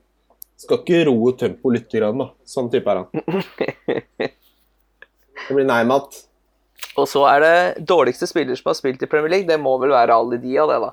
[0.60, 2.30] Skal ikke roe tempoet litt, grann, da.
[2.48, 3.08] Sånn type er han.
[5.50, 6.18] Det blir nei-mat.
[7.00, 9.48] Og så er det dårligste spiller som har spilt i Premier League.
[9.48, 10.92] Det må vel være Ali Dia, det, da.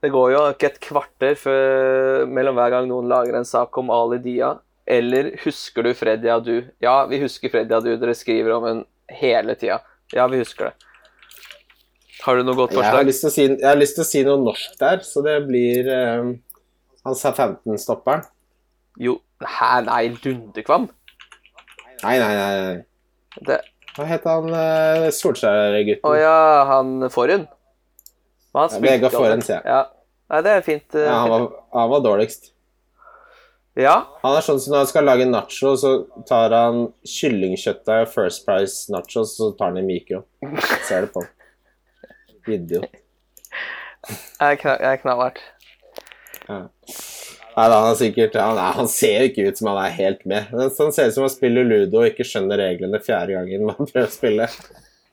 [0.00, 3.92] Det går jo ikke et kvarter før, mellom hver gang noen lager en sak om
[3.94, 4.54] Ali Dia.
[4.90, 6.54] Eller husker du Freddy Adu?
[6.82, 7.92] Ja, vi husker Freddy Adu.
[8.00, 9.78] Dere skriver om henne hele tida.
[10.16, 10.89] Ja, vi husker det.
[12.20, 13.46] Har du noe godt Jeg har, lyst til å si,
[13.80, 16.30] lyst til å si noe norsk der, så det blir eh,
[17.06, 18.26] han Southampton-stopperen.
[19.00, 20.90] Jo Hæ, nei, Lundekvam?
[22.02, 22.50] Nei, nei, nei.
[22.60, 23.40] nei.
[23.46, 23.56] Det
[23.96, 26.04] Hva het han uh, Solskjær-gutten?
[26.04, 26.36] Å ja,
[26.68, 27.48] han Forhund?
[28.52, 29.14] Ja, Vegard.
[29.14, 29.64] Forhund, sier jeg.
[29.70, 29.80] Ja.
[30.30, 30.86] Nei, det er fint.
[30.92, 32.52] Uh, Ja, han, var, han var dårligst.
[33.80, 33.96] ja.
[34.20, 35.94] Han er sånn som når han skal lage nacho, så
[36.28, 40.26] tar han kyllingkjøttet og First Price nachos, så tar han i mikro.
[40.88, 41.24] Ser det på.
[42.48, 42.88] Idiot.
[44.10, 45.40] Jeg er kna- knallhardt.
[46.48, 46.60] Ja.
[47.50, 49.94] Nei, da, han, er sikkert, han, er, han ser jo ikke ut som han er
[49.98, 50.46] helt med.
[50.54, 53.80] Han han ser ut som han spiller ludo og ikke skjønner reglene fjerde gangen man
[53.90, 54.46] prøver å spille.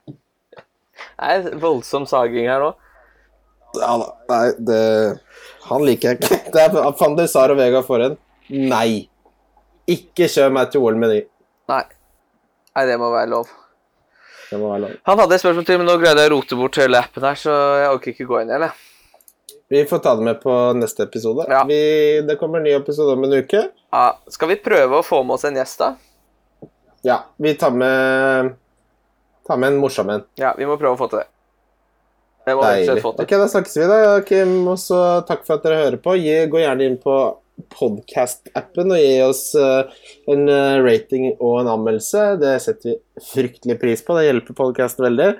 [0.07, 2.71] Det er voldsom saging her nå.
[3.77, 4.07] Ja, da.
[4.31, 4.81] Nei, det
[5.67, 6.39] Han liker jeg ikke.
[6.53, 8.15] Det er Van Sar og Vega Forhen.
[8.53, 9.09] Nei.
[9.91, 11.19] Ikke kjør meg til OL med de.
[11.71, 11.83] Nei.
[12.77, 13.49] Nei, det må være lov.
[14.47, 14.91] Det må være lov.
[15.09, 17.39] Han hadde et spørsmål til, men nå greide jeg å rote bort hele appen her,
[17.39, 18.67] så jeg orker ikke gå inn igjen.
[18.67, 18.83] jeg.
[19.69, 21.43] Vi får ta det med på neste episode.
[21.51, 21.65] Ja.
[21.67, 21.79] Vi,
[22.27, 23.65] det kommer en ny episode om en uke.
[23.91, 26.69] Ja, skal vi prøve å få med oss en gjest, da?
[27.07, 28.55] Ja, vi tar med
[29.47, 30.23] Tar med en morsom en.
[30.35, 31.27] Ja, vi må prøve å få til det.
[32.47, 33.03] Deilig.
[33.03, 34.53] Ok, da snakkes vi, da, Kim.
[34.67, 36.15] Og så takk for at dere hører på.
[36.51, 37.15] Gå gjerne inn på
[37.73, 39.97] podcast-appen og gi oss eh,
[40.31, 42.29] en eh, rating og en anmeldelse.
[42.41, 44.17] Det setter vi fryktelig pris på.
[44.17, 45.31] Det hjelper podcasten veldig.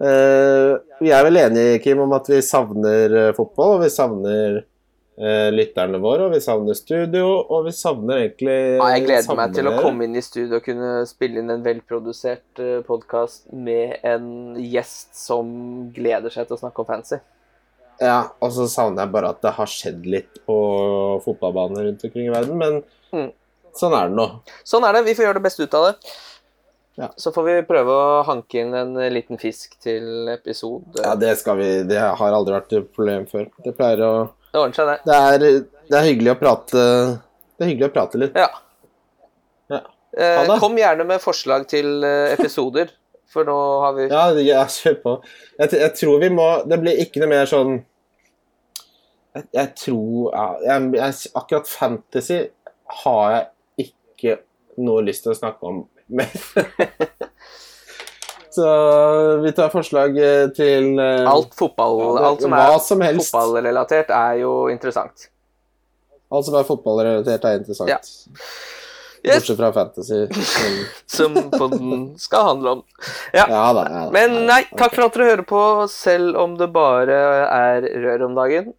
[0.00, 4.60] Eh, vi er vel enige, Kim, om at vi savner fotball, og vi savner
[5.52, 9.68] lytterne våre, og vi savner studio, og vi savner egentlig Ja, jeg gleder meg til
[9.68, 15.10] å komme inn i studio og kunne spille inn en velprodusert podkast med en gjest
[15.20, 15.50] som
[15.92, 17.20] gleder seg til å snakke om fancy.
[18.00, 20.56] Ja, og så savner jeg bare at det har skjedd litt på
[21.24, 22.82] fotballbaner rundt omkring i verden, men
[23.12, 23.32] Mm.
[23.76, 24.26] sånn er det nå.
[24.64, 25.04] Sånn er det.
[25.04, 26.12] Vi får gjøre det beste ut av det.
[27.00, 27.08] Ja.
[27.16, 31.00] Så får vi prøve å hanke inn en liten fisk til episode.
[31.02, 33.46] Ja, det skal vi Det har aldri vært et problem før.
[33.64, 34.12] Det pleier å
[34.52, 34.98] Det ordner seg, det.
[35.04, 35.38] Det er,
[35.90, 36.84] det er hyggelig å prate
[37.58, 38.34] Det er hyggelig å prate litt.
[38.36, 38.48] Ja.
[39.70, 39.80] Ja.
[40.16, 42.90] Eh, kom gjerne med forslag til eh, episoder,
[43.30, 45.12] for nå har vi Ja, ja kjør på.
[45.60, 47.76] Jeg, jeg tror vi må Det blir ikke noe mer sånn
[49.36, 52.40] Jeg, jeg tror ja, jeg, Akkurat fantasy
[53.04, 54.38] har jeg ikke
[54.82, 56.32] noe lyst til å snakke om mer.
[58.50, 58.66] Så
[59.44, 64.10] vi tar forslag eh, til eh, Alt fotball, Ja, det- alt som er som fotballrelatert,
[64.10, 65.28] er jo interessant.
[66.34, 67.90] Alt som er fotballrelatert, er interessant.
[67.90, 68.00] Ja.
[69.22, 70.20] Yes, Bortsett fra fantasy.
[71.06, 72.82] Som som podden skal handle om.
[73.36, 73.44] Ja.
[73.48, 73.82] Ja da.
[73.90, 74.10] Ja, da.
[74.14, 75.60] Men nei, takk for at dere hører på,
[75.92, 77.18] selv om det bare
[77.52, 78.72] er rør om dagen.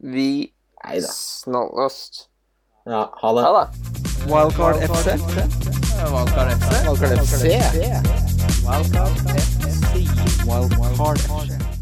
[0.00, 0.52] Vi
[0.86, 1.08] Neida.
[1.12, 2.00] snakkes.
[2.86, 3.42] Ja, ha det.
[3.44, 3.66] Ha det.
[4.32, 5.06] Wildcard FC.
[6.08, 6.72] Wildcard FC.
[6.86, 7.42] Wildcard FC.
[8.64, 10.06] Wildcard FC.
[10.48, 11.75] Wildcard FC.